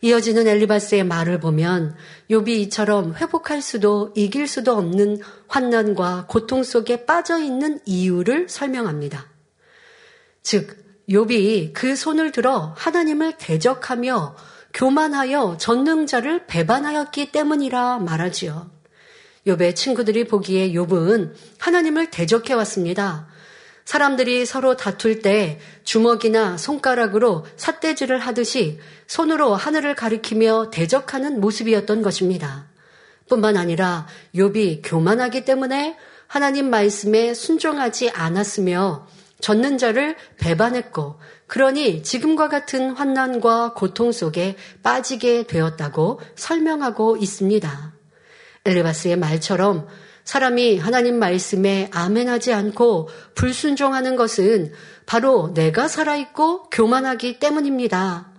이어지는 0.00 0.46
엘리바스의 0.46 1.04
말을 1.04 1.40
보면 1.40 1.96
욥이 2.30 2.48
이처럼 2.48 3.14
회복할 3.16 3.60
수도 3.60 4.12
이길 4.14 4.46
수도 4.46 4.72
없는 4.76 5.20
환난과 5.48 6.26
고통 6.28 6.62
속에 6.62 7.04
빠져 7.04 7.38
있는 7.38 7.80
이유를 7.84 8.48
설명합니다. 8.48 9.26
즉 10.42 10.76
욥이 11.08 11.72
그 11.72 11.96
손을 11.96 12.32
들어 12.32 12.74
하나님을 12.76 13.38
대적하며 13.38 14.36
교만하여 14.74 15.56
전능자를 15.58 16.46
배반하였기 16.46 17.32
때문이라 17.32 17.98
말하지요. 17.98 18.70
욥의 19.46 19.74
친구들이 19.74 20.24
보기에 20.24 20.72
욥은 20.72 21.32
하나님을 21.58 22.10
대적해 22.10 22.54
왔습니다. 22.54 23.26
사람들이 23.88 24.44
서로 24.44 24.76
다툴 24.76 25.22
때 25.22 25.58
주먹이나 25.82 26.58
손가락으로 26.58 27.46
삿대질을 27.56 28.18
하듯이 28.18 28.78
손으로 29.06 29.54
하늘을 29.54 29.94
가리키며 29.94 30.68
대적하는 30.70 31.40
모습이었던 31.40 32.02
것입니다. 32.02 32.68
뿐만 33.30 33.56
아니라 33.56 34.06
욥이 34.34 34.82
교만하기 34.84 35.46
때문에 35.46 35.96
하나님 36.26 36.68
말씀에 36.68 37.32
순종하지 37.32 38.10
않았으며 38.10 39.06
젖는 39.40 39.78
자를 39.78 40.16
배반했고 40.36 41.18
그러니 41.46 42.02
지금과 42.02 42.50
같은 42.50 42.90
환난과 42.90 43.72
고통 43.72 44.12
속에 44.12 44.56
빠지게 44.82 45.44
되었다고 45.44 46.20
설명하고 46.34 47.16
있습니다. 47.16 47.94
엘리바스의 48.66 49.16
말처럼 49.16 49.88
사람이 50.28 50.76
하나님 50.76 51.18
말씀에 51.18 51.88
아멘하지 51.90 52.52
않고 52.52 53.08
불순종하는 53.34 54.14
것은 54.14 54.72
바로 55.06 55.54
내가 55.54 55.88
살아있고 55.88 56.64
교만하기 56.64 57.38
때문입니다. 57.38 58.30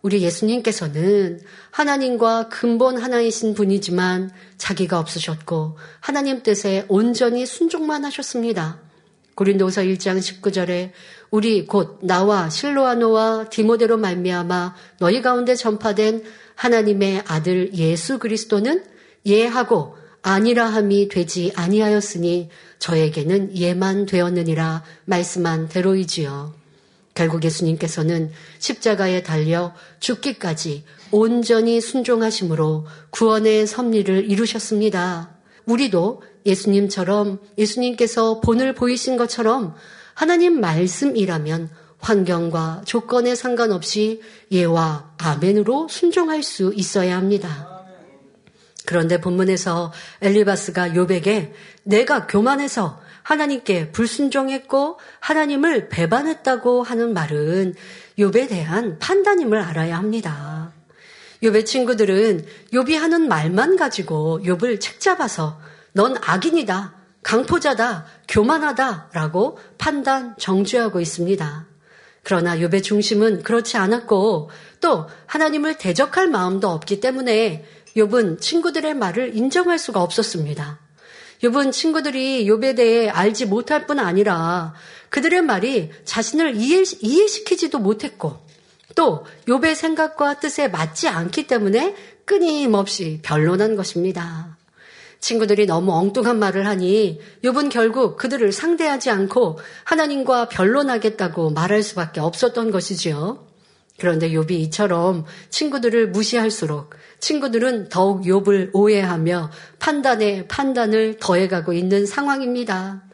우리 0.00 0.22
예수님께서는 0.22 1.40
하나님과 1.72 2.50
근본 2.50 2.98
하나이신 2.98 3.54
분이지만 3.54 4.30
자기가 4.58 5.00
없으셨고 5.00 5.76
하나님 5.98 6.44
뜻에 6.44 6.84
온전히 6.86 7.46
순종만 7.46 8.04
하셨습니다. 8.04 8.78
고린도서 9.34 9.82
1장 9.82 10.18
19절에 10.18 10.92
우리 11.32 11.66
곧 11.66 11.98
나와 12.02 12.48
실로아노와 12.48 13.48
디모데로 13.50 13.96
말미암아 13.96 14.76
너희 15.00 15.20
가운데 15.20 15.56
전파된 15.56 16.22
하나님의 16.54 17.24
아들 17.26 17.74
예수 17.74 18.20
그리스도는 18.20 18.84
예하고 19.26 20.03
아니라함이 20.24 21.08
되지 21.08 21.52
아니하였으니 21.54 22.48
저에게는 22.78 23.56
예만 23.56 24.06
되었느니라 24.06 24.82
말씀한 25.04 25.68
대로이지요. 25.68 26.54
결국 27.12 27.44
예수님께서는 27.44 28.32
십자가에 28.58 29.22
달려 29.22 29.74
죽기까지 30.00 30.84
온전히 31.10 31.80
순종하심으로 31.82 32.86
구원의 33.10 33.66
섭리를 33.66 34.30
이루셨습니다. 34.30 35.36
우리도 35.66 36.22
예수님처럼 36.46 37.38
예수님께서 37.58 38.40
본을 38.40 38.74
보이신 38.74 39.18
것처럼 39.18 39.74
하나님 40.14 40.58
말씀이라면 40.58 41.68
환경과 41.98 42.82
조건에 42.86 43.34
상관없이 43.34 44.22
예와 44.50 45.12
아멘으로 45.18 45.88
순종할 45.88 46.42
수 46.42 46.72
있어야 46.74 47.18
합니다. 47.18 47.73
그런데 48.86 49.20
본문에서 49.20 49.92
엘리바스가 50.20 50.94
요백에 50.94 51.52
내가 51.84 52.26
교만해서 52.26 53.00
하나님께 53.22 53.90
불순종했고 53.92 54.98
하나님을 55.20 55.88
배반했다고 55.88 56.82
하는 56.82 57.14
말은 57.14 57.74
욥에 58.18 58.48
대한 58.48 58.98
판단임을 58.98 59.58
알아야 59.58 59.96
합니다. 59.96 60.72
욥의 61.42 61.64
친구들은 61.66 62.44
욥이 62.72 62.94
하는 62.96 63.28
말만 63.28 63.76
가지고 63.76 64.40
욥을 64.44 64.80
책잡아서 64.80 65.58
넌 65.92 66.16
악인이다, 66.20 66.94
강포자다, 67.22 68.06
교만하다라고 68.28 69.58
판단 69.78 70.34
정죄하고 70.38 71.00
있습니다. 71.00 71.66
그러나 72.22 72.56
욥의 72.56 72.82
중심은 72.82 73.42
그렇지 73.42 73.76
않았고 73.76 74.50
또 74.80 75.06
하나님을 75.26 75.78
대적할 75.78 76.28
마음도 76.28 76.68
없기 76.70 77.00
때문에 77.00 77.64
욥은 77.96 78.40
친구들의 78.40 78.94
말을 78.94 79.36
인정할 79.36 79.78
수가 79.78 80.02
없었습니다. 80.02 80.80
욥은 81.42 81.72
친구들이 81.72 82.46
욥에 82.46 82.76
대해 82.76 83.08
알지 83.08 83.46
못할 83.46 83.86
뿐 83.86 83.98
아니라 83.98 84.74
그들의 85.10 85.42
말이 85.42 85.90
자신을 86.04 86.56
이해, 86.56 86.82
이해시키지도 87.00 87.78
못했고 87.78 88.38
또 88.94 89.24
욥의 89.46 89.74
생각과 89.74 90.40
뜻에 90.40 90.68
맞지 90.68 91.08
않기 91.08 91.46
때문에 91.46 91.94
끊임없이 92.24 93.20
변론한 93.22 93.76
것입니다. 93.76 94.56
친구들이 95.20 95.66
너무 95.66 95.92
엉뚱한 95.92 96.38
말을 96.38 96.66
하니 96.66 97.20
욥은 97.42 97.70
결국 97.70 98.16
그들을 98.16 98.52
상대하지 98.52 99.10
않고 99.10 99.58
하나님과 99.84 100.48
변론하겠다고 100.48 101.50
말할 101.50 101.82
수밖에 101.82 102.20
없었던 102.20 102.70
것이지요. 102.70 103.53
그런데 103.98 104.30
욥이 104.30 104.50
이처럼 104.52 105.24
친구들을 105.50 106.10
무시할수록 106.10 106.94
친구들은 107.20 107.88
더욱 107.88 108.22
욥을 108.22 108.70
오해하며 108.72 109.50
판단에 109.78 110.46
판단을 110.46 111.18
더해가고 111.20 111.72
있는 111.72 112.06
상황입니다. 112.06 113.04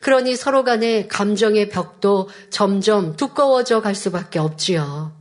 그러니 0.00 0.34
서로 0.36 0.64
간의 0.64 1.08
감정의 1.08 1.68
벽도 1.68 2.28
점점 2.48 3.16
두꺼워져 3.16 3.82
갈 3.82 3.94
수밖에 3.94 4.38
없지요. 4.38 5.20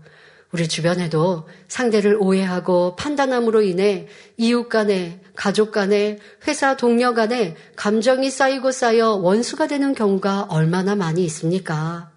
우리 0.51 0.67
주변에도 0.67 1.47
상대를 1.67 2.17
오해하고 2.19 2.95
판단함으로 2.95 3.61
인해 3.61 4.07
이웃 4.37 4.67
간에, 4.67 5.21
가족 5.35 5.71
간에, 5.71 6.17
회사 6.47 6.75
동료 6.75 7.13
간에 7.13 7.55
감정이 7.75 8.31
쌓이고 8.31 8.71
쌓여 8.71 9.11
원수가 9.11 9.67
되는 9.67 9.93
경우가 9.93 10.47
얼마나 10.49 10.95
많이 10.95 11.23
있습니까? 11.25 12.11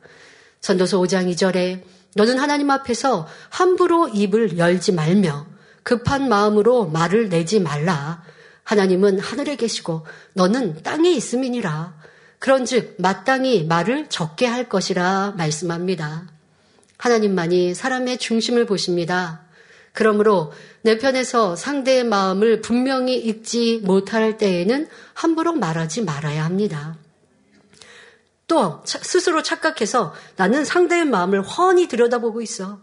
전도서 0.61 0.99
5장 1.01 1.31
2절에 1.33 1.83
너는 2.15 2.39
하나님 2.39 2.71
앞에서 2.71 3.27
함부로 3.49 4.09
입을 4.09 4.59
열지 4.59 4.93
말며 4.93 5.47
급한 5.83 6.29
마음으로 6.29 6.87
말을 6.87 7.29
내지 7.29 7.61
말라. 7.61 8.23
하나님은 8.65 9.19
하늘에 9.19 9.57
계시고 9.57 10.07
너는 10.35 10.83
땅에 10.83 11.11
있음이니라. 11.11 11.95
그런즉 12.39 12.97
마땅히 12.99 13.65
말을 13.65 14.09
적게 14.09 14.47
할 14.47 14.69
것이라 14.69 15.35
말씀합니다. 15.37 16.29
하나님만이 16.99 17.75
사람의 17.75 18.19
중심을 18.19 18.67
보십니다. 18.67 19.43
그러므로 19.93 20.53
내 20.83 20.99
편에서 20.99 21.57
상대의 21.57 22.05
마음을 22.05 22.61
분명히 22.61 23.17
읽지 23.17 23.81
못할 23.85 24.39
때에는 24.39 24.89
함부로 25.15 25.53
말하지 25.53 26.03
말아야 26.03 26.45
합니다. 26.45 26.97
또 28.47 28.83
스스로 28.85 29.43
착각해서 29.43 30.15
나는 30.37 30.65
상대의 30.65 31.05
마음을 31.05 31.43
훤히 31.43 31.89
들여다보고 31.89 32.43
있어. 32.43 32.81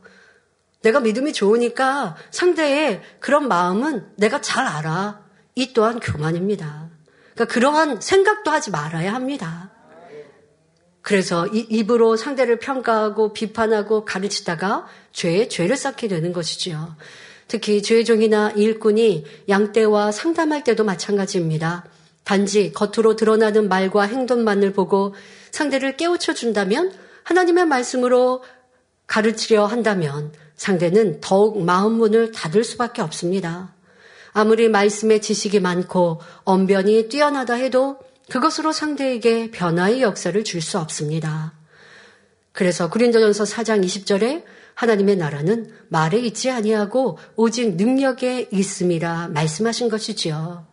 내가 0.81 0.99
믿음이 0.99 1.33
좋으니까 1.33 2.15
상대의 2.31 3.01
그런 3.19 3.47
마음은 3.47 4.13
내가 4.15 4.41
잘 4.41 4.65
알아. 4.65 5.21
이 5.55 5.73
또한 5.73 5.99
교만입니다. 5.99 6.89
그러니까 7.33 7.53
그러한 7.53 8.01
생각도 8.01 8.51
하지 8.51 8.71
말아야 8.71 9.13
합니다. 9.13 9.71
그래서 11.01 11.47
입으로 11.47 12.15
상대를 12.15 12.59
평가하고 12.59 13.33
비판하고 13.33 14.05
가르치다가 14.05 14.85
죄에 15.11 15.47
죄를 15.47 15.75
쌓게 15.75 16.07
되는 16.07 16.33
것이지요. 16.33 16.95
특히 17.47 17.81
죄종이나 17.81 18.51
일꾼이 18.51 19.25
양떼와 19.49 20.11
상담할 20.11 20.63
때도 20.63 20.83
마찬가지입니다. 20.83 21.85
단지 22.23 22.71
겉으로 22.73 23.15
드러나는 23.15 23.69
말과 23.69 24.03
행동만을 24.03 24.71
보고 24.73 25.15
상대를 25.51 25.97
깨우쳐 25.97 26.33
준다면 26.33 26.93
하나님의 27.23 27.65
말씀으로 27.65 28.43
가르치려 29.07 29.65
한다면 29.65 30.31
상대는 30.55 31.19
더욱 31.21 31.63
마음 31.63 31.93
문을 31.93 32.31
닫을 32.31 32.63
수밖에 32.63 33.01
없습니다. 33.01 33.73
아무리 34.31 34.69
말씀의 34.69 35.21
지식이 35.21 35.59
많고 35.59 36.21
언변이 36.43 37.09
뛰어나다 37.09 37.55
해도 37.55 37.99
그것으로 38.29 38.71
상대에게 38.71 39.51
변화의 39.51 40.01
역사를 40.01 40.41
줄 40.43 40.61
수 40.61 40.77
없습니다. 40.77 41.53
그래서 42.51 42.89
구린도전서 42.89 43.45
4장 43.45 43.83
20절에 43.83 44.43
하나님의 44.75 45.17
나라는 45.17 45.71
말에 45.89 46.19
있지 46.19 46.49
아니하고 46.51 47.17
오직 47.35 47.75
능력에 47.75 48.49
있음이라 48.51 49.29
말씀하신 49.29 49.89
것이지요. 49.89 50.68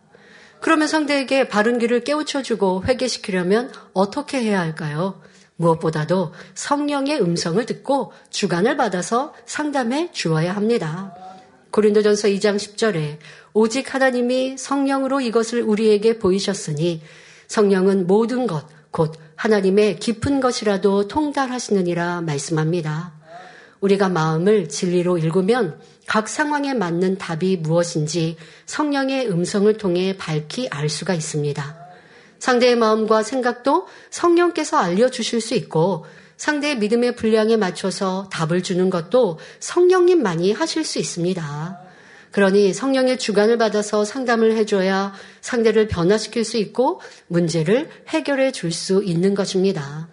그러면 0.61 0.87
상대에게 0.87 1.47
바른 1.47 1.79
길을 1.79 2.03
깨우쳐주고 2.03 2.83
회개시키려면 2.85 3.71
어떻게 3.93 4.41
해야 4.41 4.59
할까요? 4.59 5.21
무엇보다도 5.57 6.33
성령의 6.53 7.21
음성을 7.21 7.63
듣고 7.65 8.13
주관을 8.29 8.77
받아서 8.77 9.33
상담해 9.45 10.11
주어야 10.11 10.55
합니다. 10.55 11.15
고린도전서 11.71 12.29
2장 12.29 12.55
10절에 12.55 13.17
오직 13.53 13.93
하나님이 13.93 14.57
성령으로 14.57 15.21
이것을 15.21 15.61
우리에게 15.61 16.19
보이셨으니 16.19 17.01
성령은 17.47 18.07
모든 18.07 18.47
것, 18.47 18.65
곧 18.91 19.15
하나님의 19.35 19.99
깊은 19.99 20.39
것이라도 20.39 21.07
통달하시느니라 21.07 22.21
말씀합니다. 22.21 23.13
우리가 23.79 24.09
마음을 24.09 24.69
진리로 24.69 25.17
읽으면 25.17 25.79
각 26.07 26.29
상황에 26.29 26.73
맞는 26.73 27.17
답이 27.17 27.57
무엇인지 27.57 28.37
성령의 28.65 29.29
음성을 29.29 29.71
통해 29.77 30.15
밝히 30.17 30.67
알 30.69 30.89
수가 30.89 31.13
있습니다. 31.13 31.77
상대의 32.39 32.75
마음과 32.75 33.23
생각도 33.23 33.87
성령께서 34.09 34.77
알려주실 34.77 35.41
수 35.41 35.53
있고 35.55 36.05
상대의 36.37 36.77
믿음의 36.77 37.15
분량에 37.15 37.57
맞춰서 37.57 38.29
답을 38.31 38.63
주는 38.63 38.89
것도 38.89 39.39
성령님만이 39.59 40.53
하실 40.53 40.85
수 40.85 40.97
있습니다. 40.97 41.79
그러니 42.31 42.73
성령의 42.73 43.17
주관을 43.17 43.57
받아서 43.57 44.05
상담을 44.05 44.55
해줘야 44.55 45.13
상대를 45.41 45.87
변화시킬 45.87 46.45
수 46.45 46.57
있고 46.57 47.01
문제를 47.27 47.89
해결해 48.09 48.51
줄 48.51 48.71
수 48.71 49.03
있는 49.03 49.33
것입니다. 49.33 50.07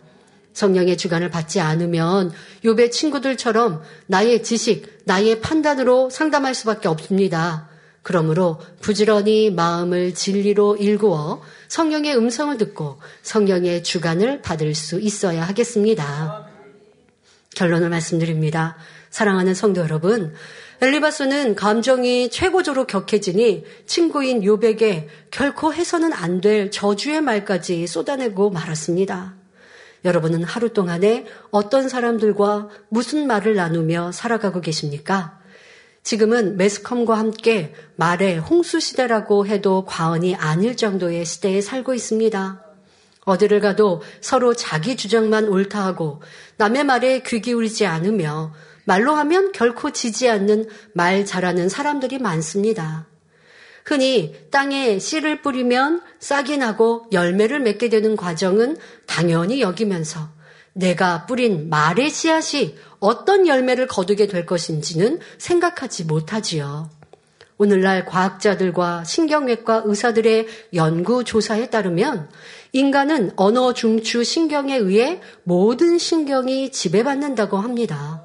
성령의 0.55 0.97
주관을 0.97 1.31
받지 1.31 1.61
않으면 1.61 2.33
요배 2.65 2.91
친구들처럼 2.91 3.83
나의 4.07 4.43
지식, 4.43 5.01
나의 5.05 5.41
판단으로 5.41 6.09
상담할 6.09 6.55
수밖에 6.55 6.89
없습니다. 6.89 7.69
그러므로 8.03 8.61
부지런히 8.81 9.51
마음을 9.51 10.15
진리로 10.15 10.77
일구어 10.77 11.43
성령의 11.69 12.17
음성을 12.17 12.57
듣고 12.59 13.01
성령의 13.23 13.83
주관을 13.83 14.43
받을 14.43 14.75
수 14.75 15.01
있어야 15.01 15.43
하겠습니다. 15.45 16.47
결론을 17.57 17.89
말씀드립니다. 17.89 18.77
사랑하는 19.11 19.55
성도 19.55 19.81
여러분, 19.81 20.35
엘리바스는 20.83 21.55
감정이 21.55 22.31
최고조로 22.31 22.87
격해지니 22.87 23.65
친구인 23.87 24.45
요백에 24.45 25.09
결코 25.31 25.73
해서는 25.73 26.13
안 26.13 26.41
될 26.41 26.71
저주의 26.71 27.21
말까지 27.21 27.87
쏟아내고 27.87 28.51
말았습니다. 28.51 29.44
여러분은 30.05 30.45
하루 30.45 30.73
동안에 30.73 31.27
어떤 31.51 31.89
사람들과 31.89 32.69
무슨 32.89 33.27
말을 33.27 33.55
나누며 33.55 34.13
살아가고 34.13 34.61
계십니까? 34.61 35.39
지금은 36.03 36.59
매스컴과 36.59 37.17
함께 37.17 37.73
말의 37.97 38.39
홍수 38.39 38.79
시대라고 38.79 39.47
해도 39.47 39.87
과언이 39.87 40.35
아닐 40.35 40.77
정도의 40.77 41.25
시대에 41.25 41.63
살고 41.63 41.95
있습니다. 41.95 42.63
어디를 43.25 43.61
가도 43.61 44.03
서로 44.21 44.55
자기 44.55 44.97
주장만 44.97 45.49
옳다하고 45.49 46.21
남의 46.59 46.85
말에 46.85 47.23
귀 47.23 47.41
기울이지 47.41 47.87
않으며 47.87 48.53
말로 48.85 49.15
하면 49.15 49.53
결코 49.53 49.93
지지 49.93 50.29
않는 50.29 50.69
말 50.93 51.25
잘하는 51.25 51.71
사람들이 51.71 52.19
많습니다. 52.19 53.07
흔히 53.85 54.35
땅에 54.51 54.99
씨를 54.99 55.43
뿌리면 55.43 56.01
싹이 56.19 56.57
나고 56.57 57.07
열매를 57.13 57.61
맺게 57.61 57.91
되는 57.91 58.17
과정은 58.17 58.79
당연히 59.07 59.61
여기면서 59.61 60.29
내가 60.73 61.27
뿌린 61.27 61.69
말의 61.69 62.11
씨앗이 62.11 62.77
어떤 62.99 63.47
열매를 63.47 63.87
거두게 63.87 64.27
될 64.27 64.47
것인지는 64.47 65.21
생각하지 65.39 66.05
못하지요. 66.05 66.91
오늘날 67.57 68.05
과학자들과 68.05 69.05
신경외과 69.05 69.83
의사들의 69.85 70.49
연구 70.75 71.23
조사에 71.23 71.71
따르면 71.71 72.29
인간은 72.73 73.33
언어 73.37 73.73
중추 73.73 74.25
신경에 74.25 74.77
의해 74.77 75.21
모든 75.45 75.99
신경이 75.99 76.73
지배받는다고 76.73 77.59
합니다. 77.59 78.25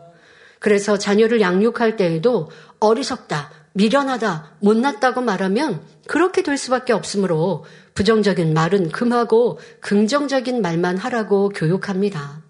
그래서 0.57 0.97
자녀를 0.97 1.41
양육할 1.41 1.95
때에도 1.95 2.49
어리석다, 2.79 3.51
미련하다, 3.73 4.57
못났다고 4.59 5.21
말하면 5.21 5.81
그렇게 6.07 6.41
될 6.43 6.57
수밖에 6.57 6.93
없으므로 6.93 7.65
부정적인 7.93 8.53
말은 8.53 8.89
금하고 8.89 9.59
긍정적인 9.81 10.61
말만 10.61 10.97
하라고 10.97 11.49
교육합니다. 11.49 12.41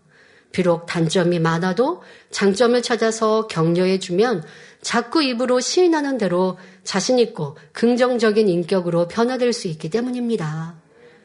비록 0.51 0.85
단점이 0.85 1.39
많아도 1.39 2.01
장점을 2.31 2.81
찾아서 2.81 3.47
격려해주면 3.47 4.43
자꾸 4.81 5.21
입으로 5.21 5.59
시인하는 5.59 6.17
대로 6.17 6.57
자신있고 6.83 7.57
긍정적인 7.73 8.47
인격으로 8.47 9.07
변화될 9.07 9.53
수 9.53 9.67
있기 9.67 9.89
때문입니다. 9.89 10.75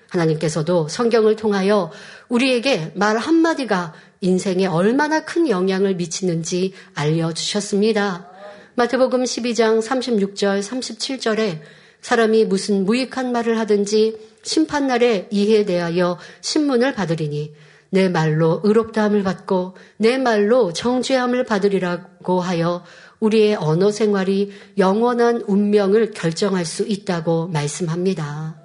하나님께서도 0.09 0.89
성경을 0.89 1.37
통하여 1.37 1.91
우리에게 2.29 2.93
말 2.95 3.17
한마디가 3.17 3.95
인생에 4.21 4.67
얼마나 4.67 5.25
큰 5.25 5.49
영향을 5.49 5.95
미치는지 5.97 6.73
알려주셨습니다. 6.95 8.34
마태복음 8.77 9.23
12장 9.23 9.81
36절, 9.81 10.61
37절에 10.61 11.61
사람이 12.01 12.47
무슨 12.47 12.85
무익한 12.85 13.31
말을 13.31 13.57
하든지 13.61 14.17
심판날에 14.43 15.29
이에 15.31 15.65
대하여 15.65 16.19
신문을 16.41 16.93
받으리니 16.93 17.55
내 17.91 18.09
말로 18.09 18.61
의롭다함을 18.65 19.23
받고 19.23 19.77
내 19.99 20.19
말로 20.19 20.73
정죄함을 20.73 21.45
받으리라고 21.45 22.41
하여 22.41 22.83
우리의 23.21 23.55
언어 23.55 23.93
생활이 23.93 24.51
영원한 24.77 25.45
운명을 25.47 26.11
결정할 26.11 26.65
수 26.65 26.83
있다고 26.83 27.47
말씀합니다. 27.53 28.61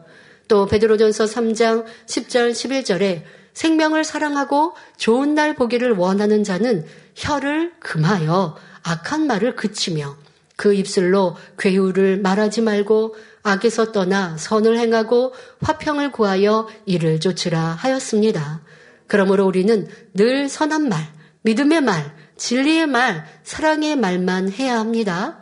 또 0.47 0.65
베드로전서 0.65 1.25
3장 1.25 1.85
10절 2.07 2.51
11절에 2.51 3.21
생명을 3.53 4.03
사랑하고 4.03 4.73
좋은 4.97 5.35
날 5.35 5.53
보기를 5.53 5.91
원하는 5.91 6.43
자는 6.43 6.83
혀를 7.13 7.73
금하여 7.79 8.57
악한 8.83 9.27
말을 9.27 9.55
그치며 9.55 10.15
그 10.55 10.73
입술로 10.73 11.37
괴유를 11.57 12.19
말하지 12.19 12.61
말고 12.61 13.15
악에서 13.43 13.91
떠나 13.91 14.37
선을 14.37 14.77
행하고 14.77 15.33
화평을 15.61 16.11
구하여 16.11 16.67
이를 16.85 17.19
좇으라 17.19 17.59
하였습니다. 17.59 18.61
그러므로 19.07 19.45
우리는 19.45 19.87
늘 20.13 20.49
선한 20.49 20.89
말, 20.89 21.01
믿음의 21.43 21.81
말, 21.81 22.15
진리의 22.37 22.87
말, 22.87 23.25
사랑의 23.43 23.95
말만 23.95 24.51
해야 24.51 24.79
합니다. 24.79 25.39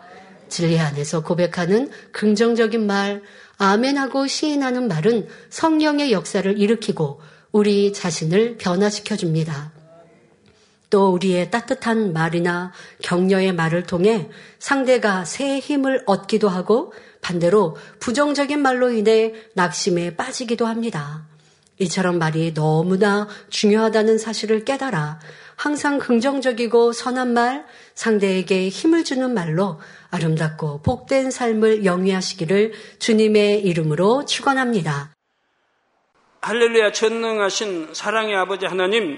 진리 0.50 0.80
안에서 0.80 1.24
고백하는 1.24 1.90
긍정적인 2.12 2.86
말, 2.86 3.22
아멘하고 3.58 4.28
시인하는 4.28 4.88
말은 4.88 5.28
성령의 5.50 6.12
역사를 6.12 6.58
일으키고 6.60 7.22
우리 7.52 7.92
자신을 7.92 8.58
변화시켜 8.58 9.16
줍니다. 9.16 9.72
또 10.90 11.10
우리의 11.10 11.52
따뜻한 11.52 12.14
말이나 12.14 12.72
격려의 13.02 13.54
말을 13.54 13.84
통해 13.84 14.30
상대가 14.60 15.26
새 15.26 15.60
힘을 15.60 16.04
얻기도 16.06 16.50
하고 16.50 16.94
반대로 17.22 17.76
부정적인 18.00 18.62
말로 18.62 18.92
인해 18.92 19.34
낙심에 19.54 20.16
빠지기도 20.16 20.66
합니다. 20.66 21.28
이처럼 21.80 22.18
말이 22.18 22.54
너무나 22.54 23.28
중요하다는 23.50 24.18
사실을 24.18 24.66
깨달아 24.66 25.20
항상 25.56 25.98
긍정적이고 25.98 26.92
선한 26.92 27.34
말, 27.34 27.66
상대에게 27.96 28.70
힘을 28.70 29.04
주는 29.04 29.34
말로 29.34 29.80
아름답고 30.12 30.82
복된 30.84 31.32
삶을 31.32 31.84
영위하시기를 31.84 32.74
주님의 33.00 33.64
이름으로 33.66 34.26
축원합니다. 34.26 35.14
할렐루야 36.42 36.92
전능하신 36.92 37.90
사랑의 37.94 38.36
아버지 38.36 38.66
하나님 38.68 39.18